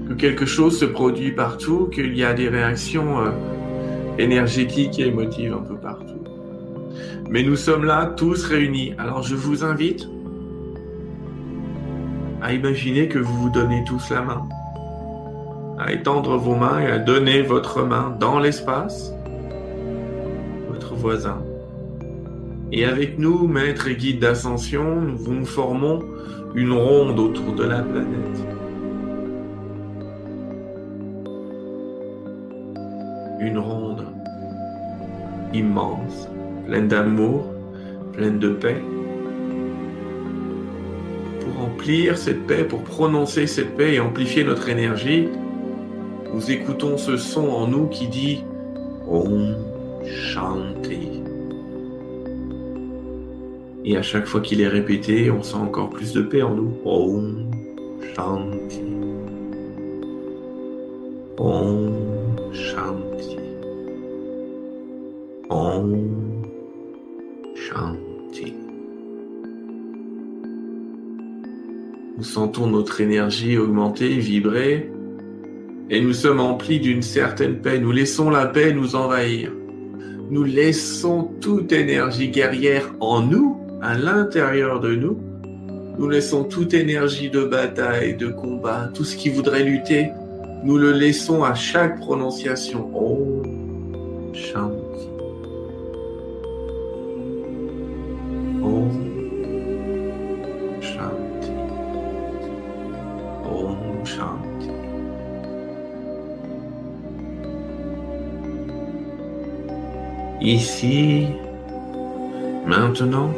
que 0.08 0.14
quelque 0.14 0.46
chose 0.46 0.78
se 0.78 0.86
produit 0.86 1.32
partout, 1.32 1.88
qu'il 1.88 2.16
y 2.18 2.24
a 2.24 2.34
des 2.34 2.50
réactions 2.50 3.20
euh, 3.20 3.32
énergétiques 4.18 5.00
et 5.00 5.08
émotives 5.08 5.54
un 5.54 5.64
peu 5.64 5.76
partout. 5.76 6.24
Mais 7.30 7.44
nous 7.44 7.56
sommes 7.56 7.86
là 7.86 8.14
tous 8.18 8.44
réunis. 8.44 8.94
Alors 8.98 9.24
je 9.24 9.36
vous 9.36 9.64
invite 9.64 10.08
à 12.42 12.54
imaginer 12.54 13.08
que 13.08 13.20
vous 13.20 13.34
vous 13.34 13.50
donnez 13.50 13.84
tous 13.86 14.10
la 14.10 14.22
main, 14.22 14.50
à 15.80 15.94
étendre 15.94 16.38
vos 16.38 16.56
mains 16.56 16.80
et 16.80 16.88
à 16.88 16.98
donner 16.98 17.42
votre 17.42 17.84
main 17.84 18.16
dans 18.20 18.40
l'espace 18.40 19.14
voisins. 21.02 21.42
Et 22.72 22.86
avec 22.86 23.20
nous, 23.20 23.48
maîtres 23.48 23.88
et 23.88 23.96
guides 23.96 24.20
d'ascension, 24.20 25.02
nous 25.02 25.46
formons 25.46 26.00
une 26.54 26.74
ronde 26.74 27.20
autour 27.20 27.54
de 27.54 27.64
la 27.64 27.82
planète. 27.82 28.46
Une 33.40 33.58
ronde 33.58 34.06
immense, 35.54 36.30
pleine 36.68 36.88
d'amour, 36.88 37.46
pleine 38.14 38.40
de 38.40 38.50
paix. 38.50 38.82
Pour 41.40 41.64
remplir 41.64 42.18
cette 42.18 42.46
paix, 42.46 42.64
pour 42.64 42.84
prononcer 42.84 43.48
cette 43.48 43.76
paix 43.78 43.96
et 43.96 44.00
amplifier 44.00 44.44
notre 44.44 44.70
énergie, 44.70 45.30
nous 46.34 46.52
écoutons 46.52 46.98
ce 46.98 47.18
son 47.18 47.48
en 47.50 47.68
nous 47.68 47.88
qui 47.88 48.08
dit 48.08 48.44
Om 49.08 49.56
Shanti. 50.06 51.21
Et 53.84 53.98
à 53.98 54.02
chaque 54.02 54.28
fois 54.28 54.42
qu'il 54.42 54.62
est 54.62 54.68
répété, 54.68 55.32
on 55.32 55.42
sent 55.42 55.56
encore 55.56 55.90
plus 55.90 56.14
de 56.14 56.22
paix 56.22 56.42
en 56.42 56.54
nous. 56.54 56.74
Om 56.86 57.50
Shanti. 58.16 58.82
Om 61.38 61.92
Shanti. 62.54 63.38
Om 65.50 65.98
Shanti. 67.56 68.54
Nous 72.18 72.24
sentons 72.24 72.68
notre 72.68 73.02
énergie 73.02 73.58
augmenter, 73.58 74.10
vibrer, 74.20 74.92
et 75.90 76.02
nous 76.02 76.14
sommes 76.14 76.40
emplis 76.40 76.80
d'une 76.80 77.02
certaine 77.02 77.62
paix. 77.62 77.80
Nous 77.80 77.92
laissons 77.92 78.30
la 78.30 78.46
paix 78.46 78.74
nous 78.74 78.96
envahir 78.96 79.52
nous 80.32 80.46
laissons 80.46 81.30
toute 81.42 81.74
énergie 81.74 82.30
guerrière 82.30 82.96
en 83.02 83.22
nous, 83.22 83.58
à 83.82 83.98
l'intérieur 83.98 84.80
de 84.80 84.96
nous. 84.96 85.18
Nous 85.98 86.08
laissons 86.08 86.44
toute 86.44 86.74
énergie 86.74 87.30
de 87.30 87.44
bataille, 87.44 88.16
de 88.16 88.28
combat, 88.28 88.90
tout 88.94 89.04
ce 89.04 89.16
qui 89.16 89.30
voudrait 89.30 89.64
lutter. 89.64 90.12
Nous 90.64 90.78
le 90.78 90.92
laissons 90.92 91.44
à 91.44 91.56
chaque 91.56 92.00
prononciation. 92.00 92.90
Oh, 92.94 93.42
Shanti. 94.34 95.10
Oh, 98.64 98.88
Shanti. 100.82 101.52
Oh, 103.46 103.76
Shanti. 104.06 104.70
Ici, 110.42 111.28
maintenant, 112.66 113.30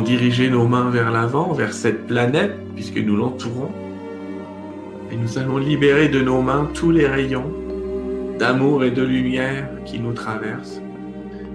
diriger 0.00 0.48
nos 0.48 0.66
mains 0.66 0.88
vers 0.90 1.10
l'avant, 1.10 1.52
vers 1.52 1.74
cette 1.74 2.06
planète, 2.06 2.56
puisque 2.74 2.96
nous 2.96 3.16
l'entourons, 3.16 3.70
et 5.10 5.16
nous 5.16 5.38
allons 5.38 5.58
libérer 5.58 6.08
de 6.08 6.20
nos 6.22 6.40
mains 6.40 6.70
tous 6.72 6.90
les 6.90 7.06
rayons 7.06 7.52
d'amour 8.38 8.84
et 8.84 8.90
de 8.90 9.02
lumière 9.02 9.68
qui 9.84 9.98
nous 9.98 10.12
traversent. 10.12 10.80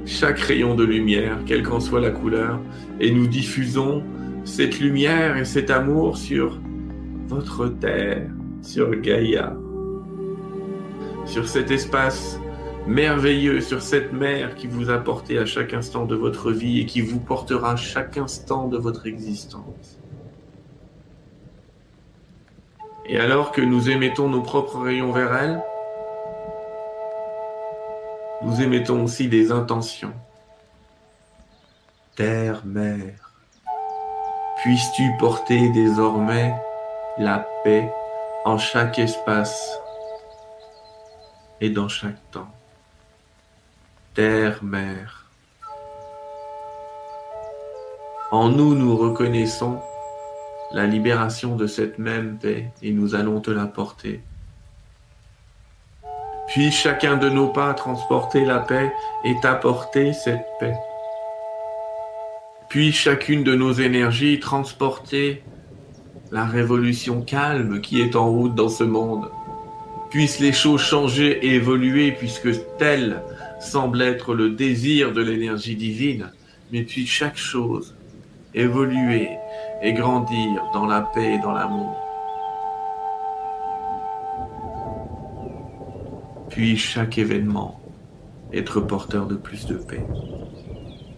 Chaque 0.06 0.40
rayon 0.40 0.76
de 0.76 0.84
lumière, 0.84 1.40
quelle 1.46 1.64
qu'en 1.64 1.80
soit 1.80 2.00
la 2.00 2.12
couleur, 2.12 2.60
et 3.00 3.12
nous 3.12 3.28
diffusons 3.28 4.04
cette 4.46 4.80
lumière 4.80 5.38
et 5.38 5.46
cet 5.46 5.72
amour 5.72 6.18
sur 6.18 6.60
votre 7.28 7.68
terre, 7.68 8.30
sur 8.62 8.92
Gaïa, 9.02 9.58
sur 11.26 11.48
cet 11.50 11.72
espace 11.72 12.40
merveilleux, 12.88 13.60
sur 13.62 13.82
cette 13.82 14.14
mer 14.14 14.56
qui 14.56 14.66
vous 14.66 14.90
a 14.90 14.98
porté 14.98 15.38
à 15.38 15.46
chaque 15.46 15.74
instant 15.74 16.06
de 16.06 16.16
votre 16.16 16.52
vie 16.52 16.80
et 16.80 16.86
qui 16.86 17.02
vous 17.02 17.20
portera 17.20 17.76
chaque 17.76 18.18
instant 18.18 18.68
de 18.68 18.78
votre 18.78 19.06
existence. 19.06 20.00
Et 23.06 23.20
alors 23.20 23.52
que 23.52 23.62
nous 23.62 23.90
émettons 23.90 24.30
nos 24.30 24.42
propres 24.42 24.80
rayons 24.80 25.12
vers 25.12 25.36
elle, 25.36 25.62
nous 28.44 28.62
émettons 28.62 29.04
aussi 29.04 29.28
des 29.28 29.52
intentions. 29.52 30.14
Terre, 32.16 32.62
mer, 32.66 33.34
puisses-tu 34.62 35.12
porter 35.20 35.70
désormais 35.70 36.56
la 37.18 37.48
paix 37.64 37.92
en 38.46 38.58
chaque 38.58 39.00
espace 39.00 39.80
et 41.62 41.70
dans 41.70 41.90
chaque 41.90 42.32
temps? 42.32 42.57
Terre, 44.18 44.64
mère. 44.64 45.28
En 48.32 48.50
nous, 48.50 48.74
nous 48.74 48.98
reconnaissons 48.98 49.80
la 50.72 50.88
libération 50.88 51.56
de 51.56 51.68
cette 51.68 52.00
même 52.00 52.40
paix 52.40 52.72
et 52.82 52.94
nous 52.94 53.14
allons 53.14 53.42
te 53.42 53.52
la 53.52 53.68
porter. 53.68 54.22
Puis 56.48 56.72
chacun 56.72 57.18
de 57.18 57.30
nos 57.30 57.50
pas 57.50 57.76
transporter 57.76 58.44
la 58.44 58.58
paix 58.58 58.92
et 59.24 59.40
t'apporter 59.40 60.14
cette 60.14 60.48
paix. 60.60 60.74
Puis 62.70 62.92
chacune 62.92 63.44
de 63.44 63.54
nos 63.54 63.74
énergies 63.74 64.40
transporter 64.40 65.44
la 66.32 66.46
révolution 66.46 67.22
calme 67.22 67.82
qui 67.82 68.02
est 68.02 68.16
en 68.16 68.32
route 68.32 68.56
dans 68.56 68.70
ce 68.70 68.84
monde. 68.84 69.30
Puissent 70.10 70.40
les 70.40 70.54
choses 70.54 70.82
changer 70.82 71.38
et 71.46 71.54
évoluer 71.54 72.14
puisque 72.14 72.50
tel 72.80 73.22
semble 73.68 74.02
être 74.02 74.34
le 74.34 74.52
désir 74.52 75.12
de 75.12 75.22
l'énergie 75.22 75.76
divine, 75.76 76.32
mais 76.72 76.84
puis 76.84 77.06
chaque 77.06 77.38
chose 77.38 77.96
évoluer 78.54 79.30
et 79.82 79.94
grandir 79.94 80.64
dans 80.74 80.86
la 80.86 81.02
paix 81.02 81.34
et 81.36 81.40
dans 81.40 81.52
l'amour. 81.52 81.96
Puis 86.50 86.78
chaque 86.78 87.18
événement 87.18 87.80
être 88.54 88.80
porteur 88.80 89.26
de 89.26 89.36
plus 89.36 89.66
de 89.66 89.76
paix. 89.76 90.06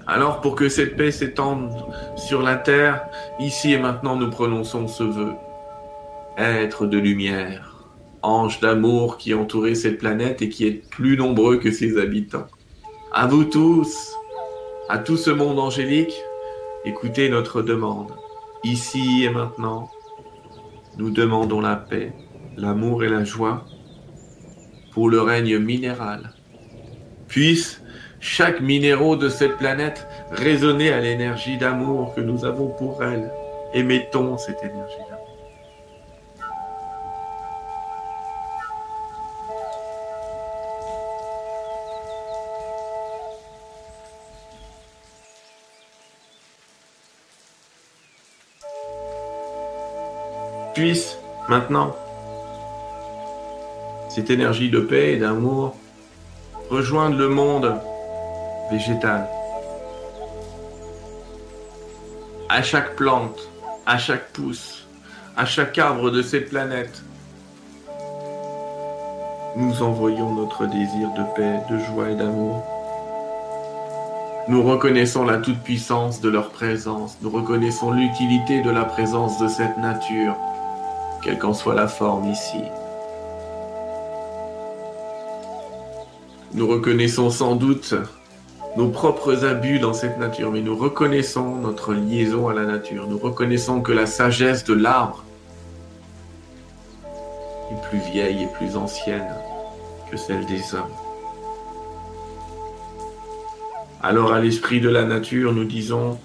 Alors 0.07 0.41
pour 0.41 0.55
que 0.55 0.69
cette 0.69 0.97
paix 0.97 1.11
s'étende 1.11 1.71
sur 2.15 2.41
la 2.41 2.55
terre, 2.55 3.05
ici 3.39 3.73
et 3.73 3.77
maintenant 3.77 4.15
nous 4.15 4.31
prononçons 4.31 4.87
ce 4.87 5.03
vœu. 5.03 5.33
Être 6.37 6.87
de 6.87 6.97
lumière, 6.97 7.68
ange 8.21 8.59
d'amour 8.59 9.17
qui 9.17 9.33
entourait 9.33 9.75
cette 9.75 9.97
planète 9.97 10.41
et 10.41 10.49
qui 10.49 10.67
est 10.67 10.89
plus 10.89 11.17
nombreux 11.17 11.57
que 11.57 11.71
ses 11.71 11.97
habitants. 11.97 12.47
À 13.13 13.27
vous 13.27 13.43
tous, 13.43 14.13
à 14.89 14.97
tout 14.97 15.17
ce 15.17 15.29
monde 15.29 15.59
angélique, 15.59 16.13
écoutez 16.85 17.29
notre 17.29 17.61
demande, 17.61 18.11
ici 18.63 19.23
et 19.23 19.29
maintenant, 19.29 19.89
nous 20.97 21.11
demandons 21.11 21.61
la 21.61 21.75
paix, 21.75 22.13
l'amour 22.57 23.03
et 23.03 23.09
la 23.09 23.23
joie 23.23 23.65
pour 24.91 25.09
le 25.09 25.21
règne 25.21 25.57
minéral. 25.57 26.33
Puisse 27.27 27.81
chaque 28.19 28.59
minéraux 28.59 29.15
de 29.15 29.29
cette 29.29 29.57
planète 29.57 30.07
résonner 30.31 30.91
à 30.91 30.99
l'énergie 30.99 31.57
d'amour 31.57 32.13
que 32.15 32.21
nous 32.21 32.43
avons 32.43 32.67
pour 32.67 33.03
elle. 33.03 33.31
Émettons 33.73 34.37
cette 34.37 34.61
énergie 34.63 34.97
d'amour. 35.09 35.18
Puisse 50.79 51.17
maintenant 51.49 51.93
cette 54.07 54.29
énergie 54.29 54.69
de 54.69 54.79
paix 54.79 55.11
et 55.11 55.17
d'amour 55.17 55.75
rejoindre 56.69 57.17
le 57.17 57.27
monde 57.27 57.75
végétal. 58.71 59.27
À 62.47 62.63
chaque 62.63 62.95
plante, 62.95 63.49
à 63.85 63.97
chaque 63.97 64.29
pouce, 64.31 64.87
à 65.35 65.43
chaque 65.43 65.77
arbre 65.77 66.11
de 66.11 66.21
cette 66.21 66.47
planète, 66.47 67.03
nous 69.57 69.83
envoyons 69.83 70.33
notre 70.33 70.65
désir 70.65 71.09
de 71.09 71.23
paix, 71.35 71.59
de 71.69 71.77
joie 71.77 72.09
et 72.09 72.15
d'amour. 72.15 72.63
Nous 74.47 74.63
reconnaissons 74.63 75.25
la 75.25 75.39
toute-puissance 75.39 76.21
de 76.21 76.29
leur 76.29 76.51
présence, 76.51 77.17
nous 77.21 77.29
reconnaissons 77.29 77.91
l'utilité 77.91 78.61
de 78.61 78.69
la 78.69 78.85
présence 78.85 79.37
de 79.39 79.49
cette 79.49 79.77
nature, 79.77 80.37
quelle 81.21 81.37
qu'en 81.37 81.53
soit 81.53 81.75
la 81.75 81.87
forme 81.87 82.29
ici. 82.29 82.61
Nous 86.53 86.67
reconnaissons 86.67 87.29
sans 87.29 87.55
doute 87.55 87.93
nos 88.75 88.89
propres 88.89 89.45
abus 89.45 89.79
dans 89.79 89.93
cette 89.93 90.17
nature, 90.17 90.51
mais 90.51 90.61
nous 90.61 90.75
reconnaissons 90.75 91.55
notre 91.55 91.93
liaison 91.93 92.47
à 92.47 92.53
la 92.53 92.65
nature. 92.65 93.07
Nous 93.07 93.17
reconnaissons 93.17 93.81
que 93.81 93.91
la 93.91 94.05
sagesse 94.05 94.63
de 94.63 94.73
l'arbre 94.73 95.23
est 97.71 97.89
plus 97.89 97.99
vieille 97.99 98.43
et 98.43 98.47
plus 98.47 98.75
ancienne 98.75 99.29
que 100.09 100.17
celle 100.17 100.45
des 100.45 100.73
hommes. 100.73 100.93
Alors 104.01 104.31
à 104.31 104.39
l'esprit 104.39 104.79
de 104.79 104.89
la 104.89 105.03
nature, 105.03 105.53
nous 105.53 105.65
disons, 105.65 106.17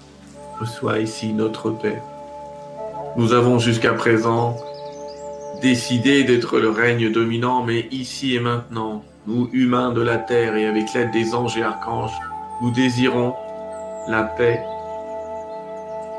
reçois 0.59 0.99
ici 0.99 1.33
notre 1.33 1.69
paix. 1.69 2.01
Nous 3.17 3.33
avons 3.33 3.59
jusqu'à 3.59 3.93
présent 3.93 4.55
décidé 5.65 6.23
d'être 6.23 6.59
le 6.59 6.69
règne 6.69 7.11
dominant, 7.11 7.63
mais 7.63 7.87
ici 7.89 8.35
et 8.35 8.39
maintenant, 8.39 9.03
nous 9.25 9.49
humains 9.51 9.91
de 9.93 10.01
la 10.01 10.19
terre 10.19 10.55
et 10.55 10.67
avec 10.67 10.93
l'aide 10.93 11.09
des 11.09 11.33
anges 11.33 11.57
et 11.57 11.63
archanges, 11.63 12.13
nous 12.61 12.69
désirons 12.69 13.33
la 14.07 14.21
paix 14.21 14.63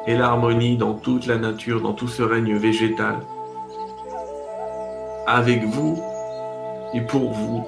et 0.08 0.16
l'harmonie 0.16 0.76
dans 0.76 0.94
toute 0.94 1.26
la 1.26 1.38
nature, 1.38 1.80
dans 1.80 1.92
tout 1.92 2.08
ce 2.08 2.24
règne 2.24 2.56
végétal. 2.56 3.20
Avec 5.28 5.62
vous 5.62 6.02
et 6.92 7.02
pour 7.02 7.30
vous, 7.30 7.64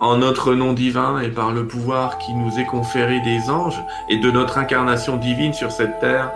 en 0.00 0.16
notre 0.16 0.54
nom 0.54 0.72
divin 0.72 1.20
et 1.20 1.28
par 1.28 1.52
le 1.52 1.66
pouvoir 1.66 2.16
qui 2.16 2.32
nous 2.32 2.58
est 2.58 2.64
conféré 2.64 3.20
des 3.20 3.50
anges 3.50 3.82
et 4.08 4.16
de 4.16 4.30
notre 4.30 4.56
incarnation 4.56 5.18
divine 5.18 5.52
sur 5.52 5.72
cette 5.72 6.00
terre, 6.00 6.32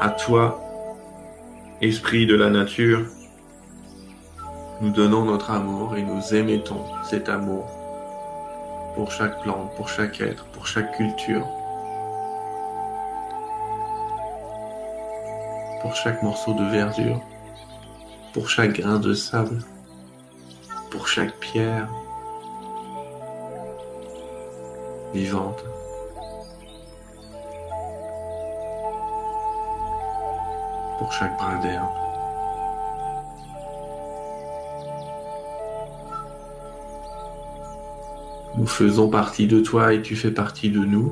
à 0.00 0.08
toi, 0.08 0.69
Esprit 1.82 2.26
de 2.26 2.34
la 2.34 2.50
nature, 2.50 3.06
nous 4.82 4.90
donnons 4.90 5.24
notre 5.24 5.50
amour 5.50 5.96
et 5.96 6.02
nous 6.02 6.34
émettons 6.34 6.84
cet 7.04 7.30
amour 7.30 7.64
pour 8.94 9.10
chaque 9.10 9.40
plante, 9.40 9.74
pour 9.76 9.88
chaque 9.88 10.20
être, 10.20 10.44
pour 10.48 10.66
chaque 10.66 10.94
culture, 10.94 11.46
pour 15.80 15.94
chaque 15.94 16.22
morceau 16.22 16.52
de 16.52 16.64
verdure, 16.64 17.22
pour 18.34 18.50
chaque 18.50 18.74
grain 18.74 18.98
de 18.98 19.14
sable, 19.14 19.60
pour 20.90 21.08
chaque 21.08 21.34
pierre 21.36 21.88
vivante. 25.14 25.64
Pour 31.00 31.14
chaque 31.14 31.34
brin 31.38 31.58
d'herbe. 31.62 31.88
Nous 38.58 38.66
faisons 38.66 39.08
partie 39.08 39.46
de 39.46 39.60
toi 39.60 39.94
et 39.94 40.02
tu 40.02 40.14
fais 40.14 40.30
partie 40.30 40.68
de 40.68 40.80
nous. 40.80 41.10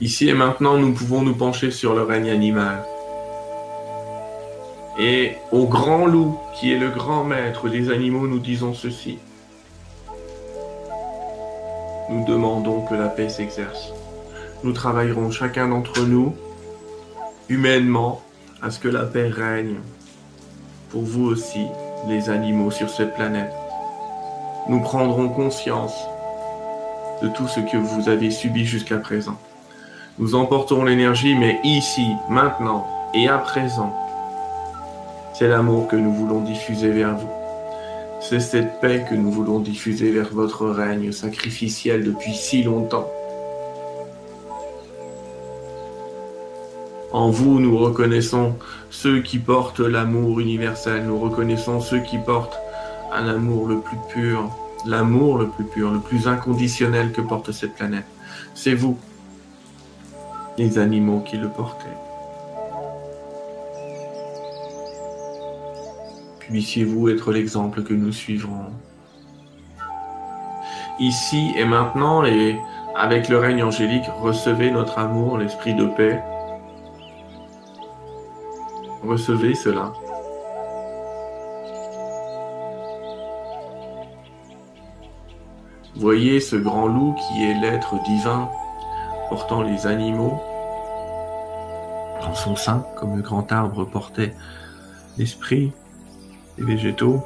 Ici 0.00 0.30
et 0.30 0.34
maintenant, 0.34 0.78
nous 0.78 0.94
pouvons 0.94 1.20
nous 1.20 1.34
pencher 1.34 1.70
sur 1.70 1.94
le 1.94 2.02
règne 2.02 2.30
animal. 2.30 2.82
Et 4.98 5.36
au 5.52 5.66
grand 5.66 6.06
loup, 6.06 6.38
qui 6.54 6.72
est 6.72 6.78
le 6.78 6.90
grand 6.90 7.24
maître 7.24 7.68
des 7.68 7.90
animaux, 7.90 8.26
nous 8.26 8.38
disons 8.38 8.72
ceci. 8.72 9.18
Nous 12.08 12.24
demandons 12.24 12.82
que 12.82 12.94
la 12.94 13.08
paix 13.08 13.28
s'exerce. 13.28 13.92
Nous 14.64 14.72
travaillerons 14.72 15.30
chacun 15.30 15.68
d'entre 15.68 16.00
nous 16.02 16.34
humainement 17.48 18.22
à 18.62 18.70
ce 18.70 18.78
que 18.78 18.88
la 18.88 19.04
paix 19.04 19.28
règne 19.28 19.76
pour 20.90 21.02
vous 21.02 21.26
aussi, 21.26 21.66
les 22.08 22.30
animaux 22.30 22.70
sur 22.70 22.88
cette 22.88 23.14
planète. 23.14 23.52
Nous 24.68 24.80
prendrons 24.80 25.28
conscience 25.28 25.94
de 27.22 27.28
tout 27.28 27.48
ce 27.48 27.60
que 27.60 27.76
vous 27.76 28.08
avez 28.08 28.30
subi 28.30 28.64
jusqu'à 28.64 28.98
présent. 28.98 29.38
Nous 30.18 30.34
emporterons 30.34 30.84
l'énergie, 30.84 31.34
mais 31.34 31.60
ici, 31.64 32.06
maintenant 32.30 32.86
et 33.14 33.28
à 33.28 33.38
présent, 33.38 33.94
c'est 35.38 35.48
l'amour 35.48 35.86
que 35.86 35.96
nous 35.96 36.14
voulons 36.14 36.40
diffuser 36.40 36.90
vers 36.90 37.14
vous. 37.14 37.28
C'est 38.22 38.40
cette 38.40 38.80
paix 38.80 39.04
que 39.08 39.14
nous 39.14 39.30
voulons 39.30 39.60
diffuser 39.60 40.10
vers 40.10 40.30
votre 40.32 40.66
règne 40.66 41.12
sacrificiel 41.12 42.04
depuis 42.04 42.32
si 42.32 42.62
longtemps. 42.62 43.06
En 47.12 47.28
vous, 47.30 47.60
nous 47.60 47.76
reconnaissons 47.76 48.54
ceux 48.88 49.20
qui 49.20 49.38
portent 49.38 49.80
l'amour 49.80 50.40
universel, 50.40 51.04
nous 51.04 51.18
reconnaissons 51.18 51.80
ceux 51.80 52.00
qui 52.00 52.16
portent 52.16 52.58
un 53.12 53.28
amour 53.28 53.66
le 53.66 53.80
plus 53.80 53.98
pur, 54.08 54.50
l'amour 54.86 55.36
le 55.36 55.48
plus 55.48 55.64
pur, 55.64 55.90
le 55.90 56.00
plus 56.00 56.28
inconditionnel 56.28 57.12
que 57.12 57.20
porte 57.20 57.52
cette 57.52 57.74
planète. 57.74 58.06
C'est 58.54 58.74
vous, 58.74 58.96
les 60.56 60.78
animaux 60.78 61.20
qui 61.20 61.36
le 61.36 61.50
portez. 61.50 62.05
Puissiez-vous 66.48 67.08
être 67.08 67.32
l'exemple 67.32 67.82
que 67.82 67.94
nous 67.94 68.12
suivrons. 68.12 68.66
Ici 70.98 71.52
et 71.56 71.64
maintenant, 71.64 72.24
et 72.24 72.56
avec 72.94 73.28
le 73.28 73.38
règne 73.38 73.62
angélique, 73.62 74.06
recevez 74.20 74.70
notre 74.70 74.98
amour, 74.98 75.38
l'esprit 75.38 75.74
de 75.74 75.86
paix, 75.86 76.22
Recevez 79.06 79.54
cela. 79.54 79.92
Voyez 85.94 86.40
ce 86.40 86.56
grand 86.56 86.88
loup 86.88 87.14
qui 87.14 87.44
est 87.44 87.54
l'être 87.54 88.02
divin 88.02 88.50
portant 89.28 89.62
les 89.62 89.86
animaux 89.86 90.40
dans 92.20 92.34
son 92.34 92.56
sein, 92.56 92.84
comme 92.96 93.16
le 93.16 93.22
grand 93.22 93.52
arbre 93.52 93.84
portait 93.84 94.34
l'esprit 95.18 95.72
des 96.58 96.64
végétaux. 96.64 97.22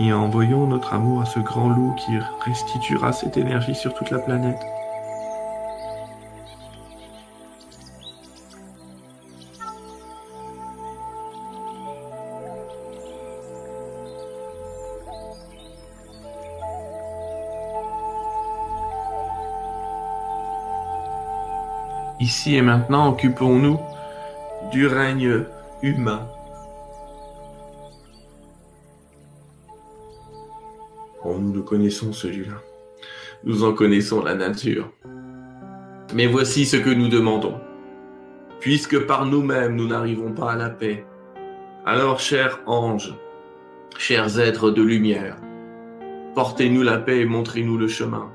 Et 0.00 0.12
envoyons 0.12 0.66
notre 0.66 0.92
amour 0.92 1.22
à 1.22 1.24
ce 1.24 1.38
grand 1.38 1.68
loup 1.68 1.94
qui 1.96 2.12
restituera 2.44 3.12
cette 3.12 3.36
énergie 3.36 3.74
sur 3.74 3.94
toute 3.94 4.10
la 4.10 4.18
planète. 4.18 4.60
Ici 22.24 22.56
et 22.56 22.62
maintenant, 22.62 23.10
occupons-nous 23.10 23.78
du 24.72 24.86
règne 24.86 25.44
humain. 25.82 26.26
Oh, 31.22 31.36
nous 31.38 31.52
le 31.52 31.60
connaissons 31.60 32.14
celui-là. 32.14 32.54
Nous 33.44 33.62
en 33.62 33.74
connaissons 33.74 34.24
la 34.24 34.34
nature. 34.34 34.90
Mais 36.14 36.26
voici 36.26 36.64
ce 36.64 36.78
que 36.78 36.88
nous 36.88 37.08
demandons. 37.08 37.60
Puisque 38.58 39.00
par 39.00 39.26
nous-mêmes 39.26 39.76
nous 39.76 39.88
n'arrivons 39.88 40.32
pas 40.32 40.52
à 40.52 40.56
la 40.56 40.70
paix, 40.70 41.04
alors 41.84 42.20
chers 42.20 42.60
anges, 42.64 43.14
chers 43.98 44.40
êtres 44.40 44.70
de 44.70 44.80
lumière, 44.80 45.36
portez-nous 46.34 46.84
la 46.84 46.96
paix 46.96 47.20
et 47.20 47.26
montrez-nous 47.26 47.76
le 47.76 47.88
chemin. 47.88 48.32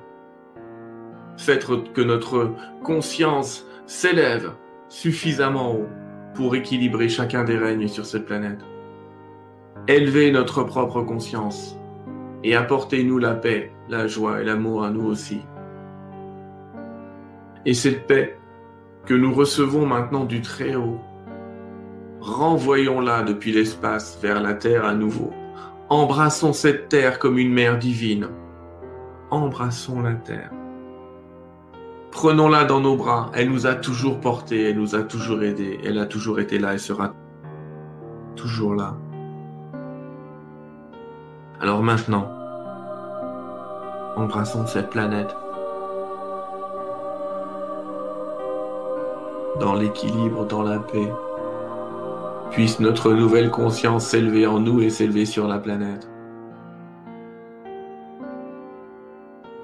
Faites 1.37 1.65
que 1.93 2.01
notre 2.01 2.51
conscience 2.83 3.65
s'élève 3.89 4.51
suffisamment 4.87 5.73
haut 5.73 5.87
pour 6.35 6.55
équilibrer 6.55 7.09
chacun 7.09 7.43
des 7.43 7.57
règnes 7.57 7.87
sur 7.87 8.05
cette 8.05 8.27
planète. 8.27 8.59
Élevez 9.87 10.31
notre 10.31 10.63
propre 10.63 11.01
conscience 11.01 11.75
et 12.43 12.55
apportez-nous 12.55 13.17
la 13.17 13.33
paix, 13.33 13.71
la 13.89 14.05
joie 14.05 14.41
et 14.41 14.45
l'amour 14.45 14.83
à 14.83 14.91
nous 14.91 15.05
aussi. 15.05 15.41
Et 17.65 17.73
cette 17.73 18.05
paix 18.05 18.37
que 19.07 19.15
nous 19.15 19.33
recevons 19.33 19.87
maintenant 19.87 20.25
du 20.25 20.41
Très-Haut, 20.41 20.99
renvoyons-la 22.21 23.23
depuis 23.23 23.51
l'espace 23.51 24.19
vers 24.21 24.39
la 24.39 24.53
Terre 24.53 24.85
à 24.85 24.93
nouveau. 24.93 25.31
Embrassons 25.89 26.53
cette 26.53 26.89
Terre 26.89 27.17
comme 27.17 27.39
une 27.39 27.51
mère 27.51 27.79
divine. 27.79 28.27
Embrassons 29.31 30.01
la 30.03 30.13
Terre. 30.13 30.51
Prenons-la 32.11 32.65
dans 32.65 32.81
nos 32.81 32.95
bras. 32.95 33.31
Elle 33.33 33.49
nous 33.49 33.67
a 33.67 33.75
toujours 33.75 34.19
portés, 34.19 34.69
elle 34.69 34.77
nous 34.77 34.95
a 34.95 35.03
toujours 35.03 35.43
aidés, 35.43 35.79
elle 35.85 35.99
a 35.99 36.05
toujours 36.05 36.39
été 36.39 36.59
là 36.59 36.73
et 36.73 36.77
sera 36.77 37.13
toujours 38.35 38.73
là. 38.75 38.95
Alors 41.61 41.83
maintenant, 41.83 42.27
embrassons 44.15 44.65
cette 44.65 44.89
planète 44.89 45.35
dans 49.59 49.75
l'équilibre, 49.75 50.45
dans 50.45 50.63
la 50.63 50.79
paix. 50.79 51.11
Puisse 52.51 52.79
notre 52.79 53.13
nouvelle 53.13 53.51
conscience 53.51 54.05
s'élever 54.07 54.47
en 54.47 54.59
nous 54.59 54.81
et 54.81 54.89
s'élever 54.89 55.25
sur 55.25 55.47
la 55.47 55.59
planète. 55.59 56.08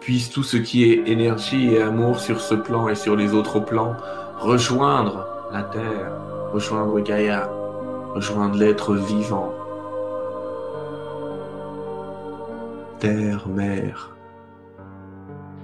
Puisse 0.05 0.29
tout 0.29 0.43
ce 0.43 0.57
qui 0.57 0.83
est 0.83 1.09
énergie 1.09 1.73
et 1.73 1.81
amour 1.81 2.19
sur 2.19 2.39
ce 2.39 2.53
plan 2.53 2.87
et 2.89 2.93
sur 2.93 3.15
les 3.15 3.33
autres 3.33 3.59
plans 3.59 3.95
rejoindre 4.37 5.25
la 5.51 5.63
Terre, 5.63 6.11
rejoindre 6.53 6.99
Gaïa, 6.99 7.49
rejoindre 8.13 8.55
l'être 8.55 8.93
vivant. 8.93 9.51
Terre, 12.99 13.47
Mère, 13.47 14.15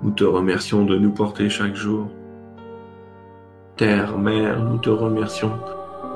nous 0.01 0.09
te 0.09 0.23
remercions 0.23 0.85
de 0.85 0.97
nous 0.97 1.11
porter 1.11 1.47
chaque 1.47 1.75
jour. 1.75 2.07
Terre, 3.77 4.17
Mère, 4.17 4.59
nous 4.59 4.79
te 4.79 4.89
remercions 4.89 5.53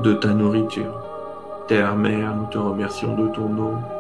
de 0.02 0.14
ta 0.14 0.34
nourriture. 0.34 1.00
Terre, 1.68 1.96
Mère, 1.96 2.36
nous 2.36 2.48
te 2.48 2.58
remercions 2.58 3.16
de 3.16 3.28
ton 3.28 3.56
eau. 3.60 3.95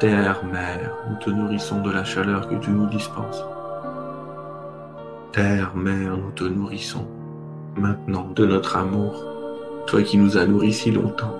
Terre, 0.00 0.44
Mère, 0.44 0.90
nous 1.08 1.16
te 1.16 1.30
nourrissons 1.30 1.80
de 1.80 1.90
la 1.92 2.02
chaleur 2.02 2.48
que 2.48 2.56
tu 2.56 2.70
nous 2.70 2.86
dispenses. 2.86 3.44
Terre, 5.30 5.76
Mère, 5.76 6.16
nous 6.16 6.32
te 6.32 6.42
nourrissons 6.42 7.06
maintenant 7.76 8.28
de 8.34 8.44
notre 8.44 8.76
amour, 8.76 9.24
toi 9.86 10.02
qui 10.02 10.18
nous 10.18 10.36
as 10.36 10.46
nourris 10.46 10.72
si 10.72 10.90
longtemps. 10.90 11.38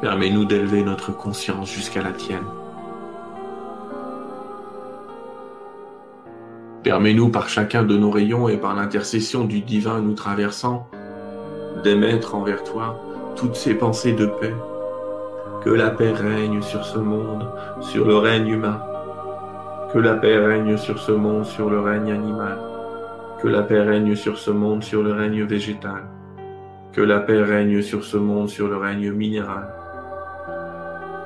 Permets-nous 0.00 0.44
d'élever 0.44 0.82
notre 0.82 1.16
conscience 1.16 1.70
jusqu'à 1.70 2.02
la 2.02 2.10
tienne. 2.10 2.42
Permets-nous 6.82 7.28
par 7.28 7.48
chacun 7.48 7.84
de 7.84 7.96
nos 7.96 8.10
rayons 8.10 8.48
et 8.48 8.56
par 8.56 8.74
l'intercession 8.74 9.44
du 9.44 9.60
divin 9.60 10.00
nous 10.00 10.14
traversant, 10.14 10.88
d'émettre 11.82 12.34
envers 12.34 12.64
toi 12.64 12.98
toutes 13.36 13.56
ces 13.56 13.74
pensées 13.74 14.12
de 14.12 14.26
paix. 14.26 14.54
Que 15.64 15.70
la 15.70 15.90
paix 15.90 16.12
règne 16.12 16.60
sur 16.62 16.84
ce 16.84 16.98
monde, 16.98 17.46
sur 17.80 18.06
le 18.06 18.16
règne 18.16 18.48
humain. 18.48 18.80
Que 19.92 19.98
la 19.98 20.14
paix 20.14 20.36
règne 20.36 20.76
sur 20.76 20.98
ce 20.98 21.12
monde, 21.12 21.44
sur 21.44 21.70
le 21.70 21.80
règne 21.80 22.12
animal. 22.12 22.58
Que 23.40 23.48
la 23.48 23.62
paix 23.62 23.80
règne 23.80 24.16
sur 24.16 24.38
ce 24.38 24.50
monde, 24.50 24.82
sur 24.82 25.02
le 25.02 25.12
règne 25.12 25.44
végétal. 25.44 26.04
Que 26.92 27.00
la 27.00 27.20
paix 27.20 27.42
règne 27.42 27.82
sur 27.82 28.04
ce 28.04 28.16
monde, 28.16 28.48
sur 28.48 28.68
le 28.68 28.76
règne 28.76 29.12
minéral. 29.12 29.68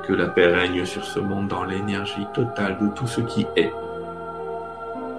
Que 0.07 0.13
la 0.13 0.27
paix 0.27 0.47
règne 0.47 0.85
sur 0.85 1.05
ce 1.05 1.19
monde 1.21 1.49
dans 1.49 1.65
l'énergie 1.65 2.27
totale 2.35 2.79
de 2.81 2.89
tout 2.95 3.07
ce 3.07 3.21
qui 3.23 3.47
est 3.57 3.73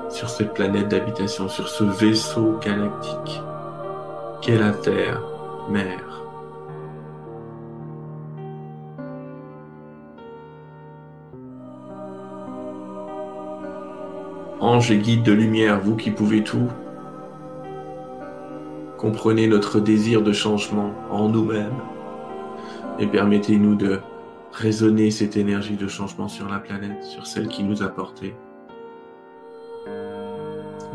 sur 0.10 0.30
cette 0.30 0.54
planète 0.54 0.88
d'habitation, 0.88 1.50
sur 1.50 1.68
ce 1.68 1.84
vaisseau 1.84 2.58
galactique 2.64 3.42
qu'est 4.42 4.58
la 4.58 4.72
Terre, 4.72 5.22
mère? 5.70 6.24
Ange 14.60 14.92
et 14.92 14.98
guide 14.98 15.24
de 15.24 15.32
lumière, 15.32 15.80
vous 15.80 15.96
qui 15.96 16.12
pouvez 16.12 16.44
tout, 16.44 16.68
comprenez 18.98 19.48
notre 19.48 19.80
désir 19.80 20.22
de 20.22 20.34
changement 20.34 20.94
en 21.12 21.30
nous-mêmes 21.30 21.80
et 23.00 23.08
permettez-nous 23.08 23.76
de 23.76 24.00
raisonner 24.52 25.12
cette 25.12 25.38
énergie 25.38 25.76
de 25.76 25.88
changement 25.88 26.28
sur 26.28 26.50
la 26.50 26.60
planète, 26.60 27.04
sur 27.04 27.28
celle 27.28 27.48
qui 27.48 27.64
nous 27.64 27.84
a 27.84 27.88
portés. 27.88 28.36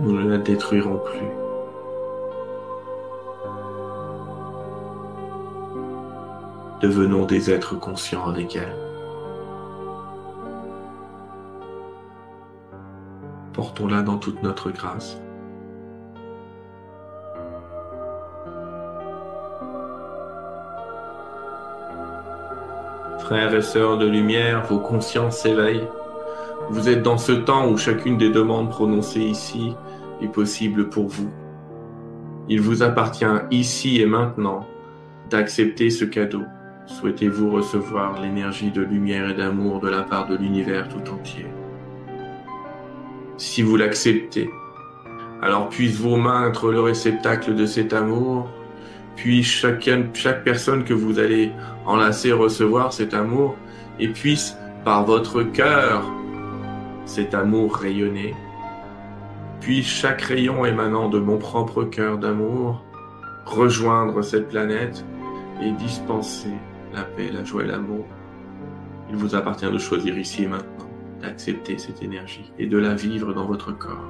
Nous 0.00 0.12
ne 0.12 0.28
la 0.28 0.38
détruirons 0.38 0.98
plus. 0.98 1.41
Devenons 6.82 7.26
des 7.26 7.48
êtres 7.48 7.78
conscients 7.78 8.26
avec 8.28 8.56
elle. 8.56 8.74
Portons-la 13.52 14.02
dans 14.02 14.18
toute 14.18 14.42
notre 14.42 14.72
grâce. 14.72 15.20
Frères 23.20 23.54
et 23.54 23.62
sœurs 23.62 23.98
de 23.98 24.06
lumière, 24.06 24.64
vos 24.64 24.80
consciences 24.80 25.38
s'éveillent. 25.38 25.86
Vous 26.70 26.88
êtes 26.88 27.04
dans 27.04 27.18
ce 27.18 27.30
temps 27.30 27.68
où 27.68 27.76
chacune 27.76 28.18
des 28.18 28.30
demandes 28.30 28.70
prononcées 28.70 29.20
ici 29.20 29.76
est 30.20 30.26
possible 30.26 30.88
pour 30.88 31.06
vous. 31.06 31.30
Il 32.48 32.60
vous 32.60 32.82
appartient 32.82 33.24
ici 33.52 34.00
et 34.00 34.06
maintenant 34.06 34.66
d'accepter 35.30 35.88
ce 35.90 36.04
cadeau. 36.04 36.42
Souhaitez-vous 36.86 37.50
recevoir 37.50 38.20
l'énergie 38.20 38.70
de 38.70 38.82
lumière 38.82 39.30
et 39.30 39.34
d'amour 39.34 39.80
de 39.80 39.88
la 39.88 40.02
part 40.02 40.26
de 40.26 40.36
l'univers 40.36 40.88
tout 40.88 41.12
entier? 41.12 41.46
Si 43.36 43.62
vous 43.62 43.76
l'acceptez, 43.76 44.50
alors 45.40 45.68
puissent 45.68 46.00
vos 46.00 46.16
mains 46.16 46.48
être 46.48 46.70
le 46.70 46.80
réceptacle 46.80 47.54
de 47.54 47.66
cet 47.66 47.92
amour, 47.92 48.48
puis 49.16 49.42
chaque 49.42 49.88
personne 50.44 50.84
que 50.84 50.94
vous 50.94 51.18
allez 51.18 51.52
enlacer 51.86 52.32
recevoir 52.32 52.92
cet 52.92 53.14
amour, 53.14 53.56
et 53.98 54.08
puisse 54.08 54.56
par 54.84 55.04
votre 55.04 55.42
cœur 55.42 56.04
cet 57.04 57.34
amour 57.34 57.76
rayonné. 57.76 58.34
Puis 59.60 59.82
chaque 59.82 60.22
rayon 60.22 60.64
émanant 60.64 61.08
de 61.08 61.20
mon 61.20 61.38
propre 61.38 61.84
cœur 61.84 62.18
d'amour 62.18 62.84
rejoindre 63.44 64.22
cette 64.22 64.48
planète 64.48 65.04
et 65.60 65.70
dispenser 65.72 66.54
la 66.92 67.02
paix, 67.02 67.30
la 67.32 67.44
joie 67.44 67.64
et 67.64 67.66
l'amour. 67.66 68.06
Il 69.10 69.16
vous 69.16 69.34
appartient 69.34 69.70
de 69.70 69.78
choisir 69.78 70.16
ici 70.18 70.44
et 70.44 70.48
maintenant, 70.48 70.88
d'accepter 71.20 71.78
cette 71.78 72.02
énergie 72.02 72.52
et 72.58 72.66
de 72.66 72.78
la 72.78 72.94
vivre 72.94 73.32
dans 73.32 73.46
votre 73.46 73.72
corps. 73.76 74.08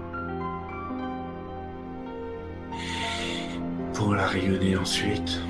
Pour 3.95 4.15
la 4.15 4.27
rayonner 4.27 4.77
ensuite. 4.77 5.41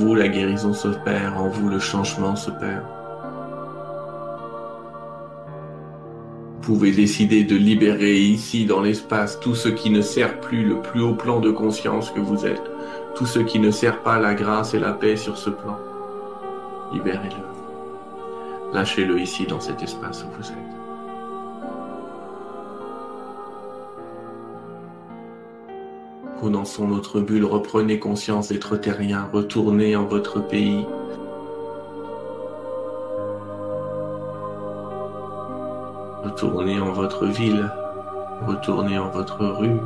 Vous, 0.00 0.14
la 0.14 0.28
guérison 0.28 0.72
s'opère, 0.72 1.38
en 1.38 1.48
vous, 1.48 1.68
le 1.68 1.78
changement 1.78 2.34
s'opère. 2.34 2.82
Vous 6.54 6.74
pouvez 6.74 6.90
décider 6.92 7.44
de 7.44 7.54
libérer 7.54 8.16
ici, 8.16 8.64
dans 8.64 8.80
l'espace, 8.80 9.38
tout 9.40 9.54
ce 9.54 9.68
qui 9.68 9.90
ne 9.90 10.00
sert 10.00 10.40
plus 10.40 10.64
le 10.64 10.80
plus 10.80 11.02
haut 11.02 11.14
plan 11.14 11.40
de 11.40 11.50
conscience 11.50 12.10
que 12.10 12.20
vous 12.20 12.46
êtes, 12.46 12.70
tout 13.14 13.26
ce 13.26 13.40
qui 13.40 13.58
ne 13.58 13.70
sert 13.70 14.02
pas 14.02 14.18
la 14.18 14.34
grâce 14.34 14.72
et 14.72 14.78
la 14.78 14.92
paix 14.92 15.16
sur 15.16 15.36
ce 15.36 15.50
plan. 15.50 15.78
Libérez-le. 16.94 18.72
Lâchez-le 18.72 19.20
ici, 19.20 19.46
dans 19.46 19.60
cet 19.60 19.82
espace 19.82 20.24
où 20.24 20.28
vous 20.40 20.48
êtes. 20.48 20.69
Condensons 26.40 26.88
notre 26.88 27.20
bulle, 27.20 27.44
reprenez 27.44 27.98
conscience 27.98 28.48
d'être 28.48 28.76
terrien, 28.76 29.28
retournez 29.32 29.94
en 29.94 30.04
votre 30.04 30.40
pays, 30.40 30.86
Retournez 36.22 36.78
en 36.80 36.92
votre 36.92 37.26
ville, 37.26 37.70
retournez 38.46 38.98
en 38.98 39.08
votre 39.08 39.44
rue, 39.44 39.80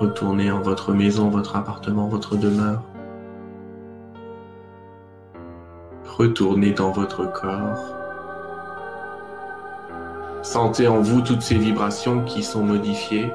retournez 0.00 0.50
en 0.50 0.60
votre 0.60 0.92
maison, 0.92 1.28
votre 1.28 1.56
appartement, 1.56 2.08
votre 2.08 2.36
demeure. 2.36 2.82
Retournez 6.16 6.72
dans 6.72 6.90
votre 6.90 7.30
corps. 7.32 7.78
Sentez 10.42 10.88
en 10.88 11.00
vous 11.00 11.20
toutes 11.20 11.42
ces 11.42 11.58
vibrations 11.58 12.24
qui 12.24 12.42
sont 12.42 12.64
modifiées. 12.64 13.30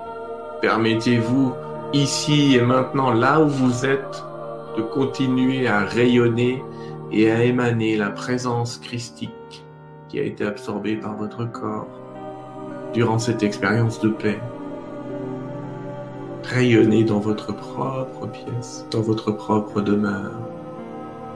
Permettez-vous, 0.62 1.54
ici 1.92 2.56
et 2.56 2.62
maintenant, 2.62 3.12
là 3.12 3.42
où 3.42 3.48
vous 3.48 3.86
êtes, 3.86 4.24
de 4.78 4.84
continuer 4.84 5.68
à 5.68 5.80
rayonner 5.80 6.64
et 7.12 7.32
à 7.32 7.44
émaner 7.44 7.98
la 7.98 8.12
présence 8.12 8.78
christique 8.78 9.66
qui 10.08 10.20
a 10.20 10.24
été 10.24 10.46
absorbé 10.46 10.96
par 10.96 11.16
votre 11.16 11.46
corps 11.46 11.88
durant 12.94 13.18
cette 13.18 13.42
expérience 13.42 14.00
de 14.02 14.10
paix. 14.10 14.40
Rayonnez 16.44 17.06
dans 17.06 17.20
votre 17.20 17.56
propre 17.56 18.28
pièce, 18.28 18.86
dans 18.92 19.02
votre 19.02 19.32
propre 19.32 19.82
demeure, 19.82 20.32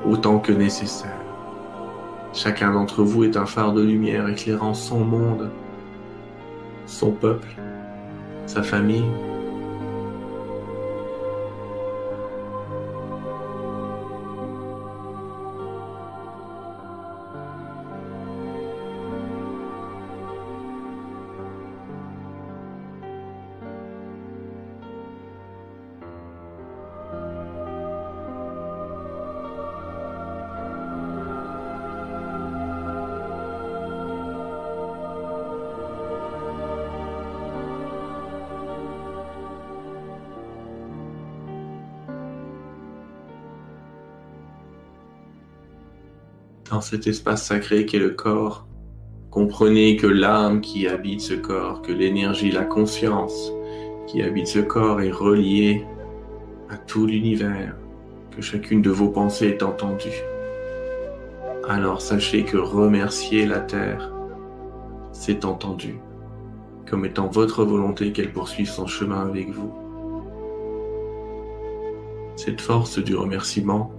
autant 0.06 0.40
que 0.40 0.52
nécessaire. 0.52 1.20
Chacun 2.34 2.74
d'entre 2.74 3.02
vous 3.02 3.24
est 3.24 3.38
un 3.38 3.46
phare 3.46 3.74
de 3.74 3.82
lumière 3.82 4.28
éclairant 4.28 4.74
son 4.74 5.00
monde, 5.00 5.50
son 6.86 7.12
peuple, 7.12 7.48
sa 8.46 8.64
famille, 8.64 9.06
dans 46.70 46.82
cet 46.82 47.08
espace 47.08 47.46
sacré 47.46 47.86
qu'est 47.86 48.00
le 48.00 48.12
corps. 48.12 48.68
Comprenez 49.30 49.98
que 49.98 50.08
l'âme 50.08 50.62
qui 50.62 50.88
habite 50.88 51.22
ce 51.22 51.34
corps, 51.34 51.82
que 51.82 51.92
l'énergie, 51.92 52.52
la 52.52 52.64
conscience 52.64 53.52
qui 54.08 54.22
habite 54.22 54.48
ce 54.48 54.60
corps 54.60 55.02
est 55.02 55.12
reliée 55.12 55.86
à 56.70 56.78
tout 56.78 57.06
l'univers, 57.06 57.76
que 58.32 58.42
chacune 58.42 58.82
de 58.82 58.90
vos 58.90 59.10
pensées 59.10 59.48
est 59.48 59.64
entendue. 59.64 60.24
Alors 61.68 62.02
sachez 62.02 62.44
que 62.44 62.58
remercier 62.58 63.46
la 63.46 63.60
Terre, 63.60 64.12
c'est 65.12 65.46
entendu, 65.46 65.96
comme 66.90 67.06
étant 67.06 67.28
votre 67.28 67.64
volonté 67.64 68.12
qu'elle 68.12 68.32
poursuive 68.32 68.70
son 68.70 68.88
chemin 68.88 69.26
avec 69.26 69.50
vous. 69.50 69.74
Cette 72.36 72.62
force 72.62 73.00
du 73.00 73.16
remerciement 73.16 73.92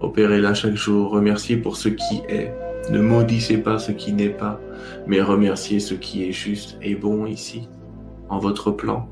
Opérez-la 0.00 0.54
chaque 0.54 0.76
jour, 0.76 1.10
remerciez 1.10 1.56
pour 1.56 1.76
ce 1.76 1.88
qui 1.88 2.22
est. 2.28 2.54
Ne 2.90 3.00
maudissez 3.00 3.58
pas 3.58 3.78
ce 3.78 3.90
qui 3.90 4.12
n'est 4.12 4.28
pas, 4.28 4.60
mais 5.06 5.20
remerciez 5.20 5.80
ce 5.80 5.94
qui 5.94 6.28
est 6.28 6.32
juste 6.32 6.78
et 6.80 6.94
bon 6.94 7.26
ici, 7.26 7.68
en 8.28 8.38
votre 8.38 8.70
plan. 8.70 9.08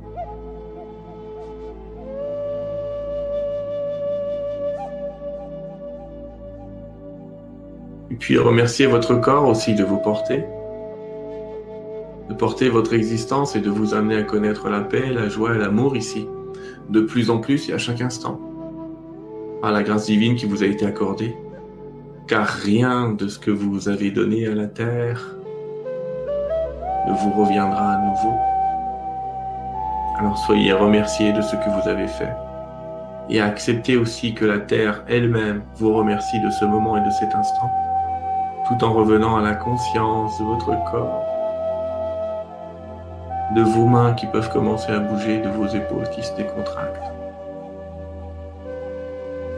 Et 8.12 8.14
puis 8.14 8.38
remerciez 8.38 8.86
votre 8.86 9.16
corps 9.16 9.48
aussi 9.48 9.74
de 9.74 9.82
vous 9.82 9.98
porter, 9.98 10.44
de 12.28 12.34
porter 12.34 12.68
votre 12.68 12.94
existence 12.94 13.56
et 13.56 13.60
de 13.60 13.70
vous 13.70 13.92
amener 13.92 14.16
à 14.16 14.22
connaître 14.22 14.68
la 14.68 14.80
paix, 14.80 15.10
la 15.12 15.28
joie 15.28 15.56
et 15.56 15.58
l'amour 15.58 15.96
ici, 15.96 16.28
de 16.88 17.00
plus 17.00 17.28
en 17.28 17.38
plus 17.38 17.68
et 17.68 17.72
à 17.72 17.78
chaque 17.78 18.00
instant 18.00 18.40
la 19.70 19.82
grâce 19.82 20.06
divine 20.06 20.36
qui 20.36 20.46
vous 20.46 20.62
a 20.62 20.66
été 20.66 20.86
accordée, 20.86 21.36
car 22.26 22.46
rien 22.46 23.10
de 23.10 23.28
ce 23.28 23.38
que 23.38 23.50
vous 23.50 23.88
avez 23.88 24.10
donné 24.10 24.46
à 24.46 24.54
la 24.54 24.66
terre 24.66 25.36
ne 27.06 27.12
vous 27.12 27.30
reviendra 27.30 27.92
à 27.92 27.98
nouveau. 27.98 28.34
Alors 30.18 30.38
soyez 30.38 30.72
remerciés 30.72 31.32
de 31.32 31.40
ce 31.40 31.56
que 31.56 31.70
vous 31.70 31.88
avez 31.88 32.08
fait. 32.08 32.32
Et 33.28 33.40
acceptez 33.40 33.96
aussi 33.96 34.34
que 34.34 34.44
la 34.44 34.58
terre 34.58 35.02
elle-même 35.08 35.62
vous 35.76 35.92
remercie 35.92 36.40
de 36.40 36.50
ce 36.50 36.64
moment 36.64 36.96
et 36.96 37.00
de 37.00 37.10
cet 37.10 37.34
instant, 37.34 37.70
tout 38.68 38.84
en 38.84 38.92
revenant 38.92 39.36
à 39.36 39.42
la 39.42 39.54
conscience 39.54 40.38
de 40.38 40.44
votre 40.44 40.76
corps, 40.90 41.22
de 43.54 43.62
vos 43.62 43.86
mains 43.86 44.14
qui 44.14 44.26
peuvent 44.26 44.50
commencer 44.52 44.92
à 44.92 44.98
bouger, 44.98 45.38
de 45.38 45.48
vos 45.48 45.66
épaules 45.66 46.08
qui 46.10 46.22
se 46.22 46.34
décontractent 46.36 47.15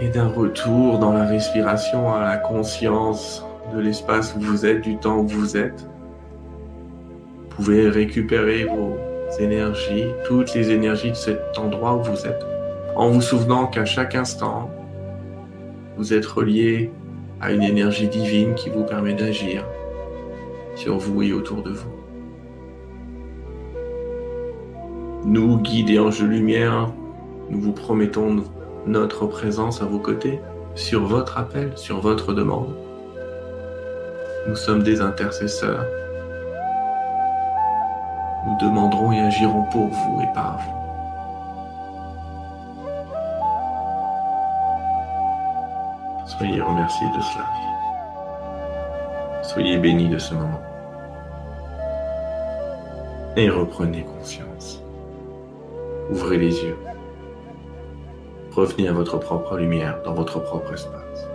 et 0.00 0.08
d'un 0.08 0.28
retour 0.28 0.98
dans 0.98 1.12
la 1.12 1.24
respiration 1.24 2.12
à 2.12 2.22
la 2.22 2.36
conscience 2.36 3.44
de 3.74 3.80
l'espace 3.80 4.34
où 4.36 4.40
vous 4.40 4.64
êtes, 4.64 4.80
du 4.80 4.96
temps 4.96 5.18
où 5.18 5.26
vous 5.26 5.56
êtes. 5.56 5.88
Vous 7.40 7.56
pouvez 7.56 7.88
récupérer 7.88 8.64
vos 8.64 8.96
énergies, 9.40 10.04
toutes 10.26 10.54
les 10.54 10.70
énergies 10.70 11.10
de 11.10 11.16
cet 11.16 11.58
endroit 11.58 11.96
où 11.96 12.02
vous 12.02 12.26
êtes, 12.26 12.46
en 12.94 13.10
vous 13.10 13.20
souvenant 13.20 13.66
qu'à 13.66 13.84
chaque 13.84 14.14
instant, 14.14 14.70
vous 15.96 16.14
êtes 16.14 16.26
relié 16.26 16.92
à 17.40 17.52
une 17.52 17.62
énergie 17.62 18.08
divine 18.08 18.54
qui 18.54 18.70
vous 18.70 18.84
permet 18.84 19.14
d'agir 19.14 19.64
sur 20.76 20.96
vous 20.98 21.22
et 21.22 21.32
autour 21.32 21.62
de 21.62 21.70
vous. 21.70 21.90
Nous, 25.24 25.58
guides 25.58 25.90
et 25.90 25.98
anges 25.98 26.20
de 26.20 26.26
lumière, 26.26 26.92
nous 27.50 27.60
vous 27.60 27.72
promettons 27.72 28.44
notre 28.86 29.26
présence 29.26 29.82
à 29.82 29.84
vos 29.84 29.98
côtés, 29.98 30.40
sur 30.74 31.04
votre 31.04 31.38
appel, 31.38 31.72
sur 31.76 32.00
votre 32.00 32.32
demande. 32.32 32.74
Nous 34.46 34.56
sommes 34.56 34.82
des 34.82 35.00
intercesseurs. 35.00 35.84
Nous 38.46 38.56
demanderons 38.66 39.12
et 39.12 39.20
agirons 39.20 39.64
pour 39.72 39.88
vous 39.88 40.22
et 40.22 40.34
par 40.34 40.58
vous. 40.58 40.78
Soyez 46.26 46.60
remerciés 46.60 47.08
de 47.08 47.20
cela. 47.20 47.46
Soyez 49.42 49.78
bénis 49.78 50.08
de 50.08 50.18
ce 50.18 50.34
moment. 50.34 50.62
Et 53.36 53.50
reprenez 53.50 54.04
conscience. 54.04 54.82
Ouvrez 56.10 56.38
les 56.38 56.62
yeux. 56.62 56.76
Revenez 58.58 58.88
à 58.88 58.92
votre 58.92 59.18
propre 59.18 59.56
lumière 59.56 60.02
dans 60.02 60.14
votre 60.14 60.40
propre 60.40 60.72
espace. 60.74 61.27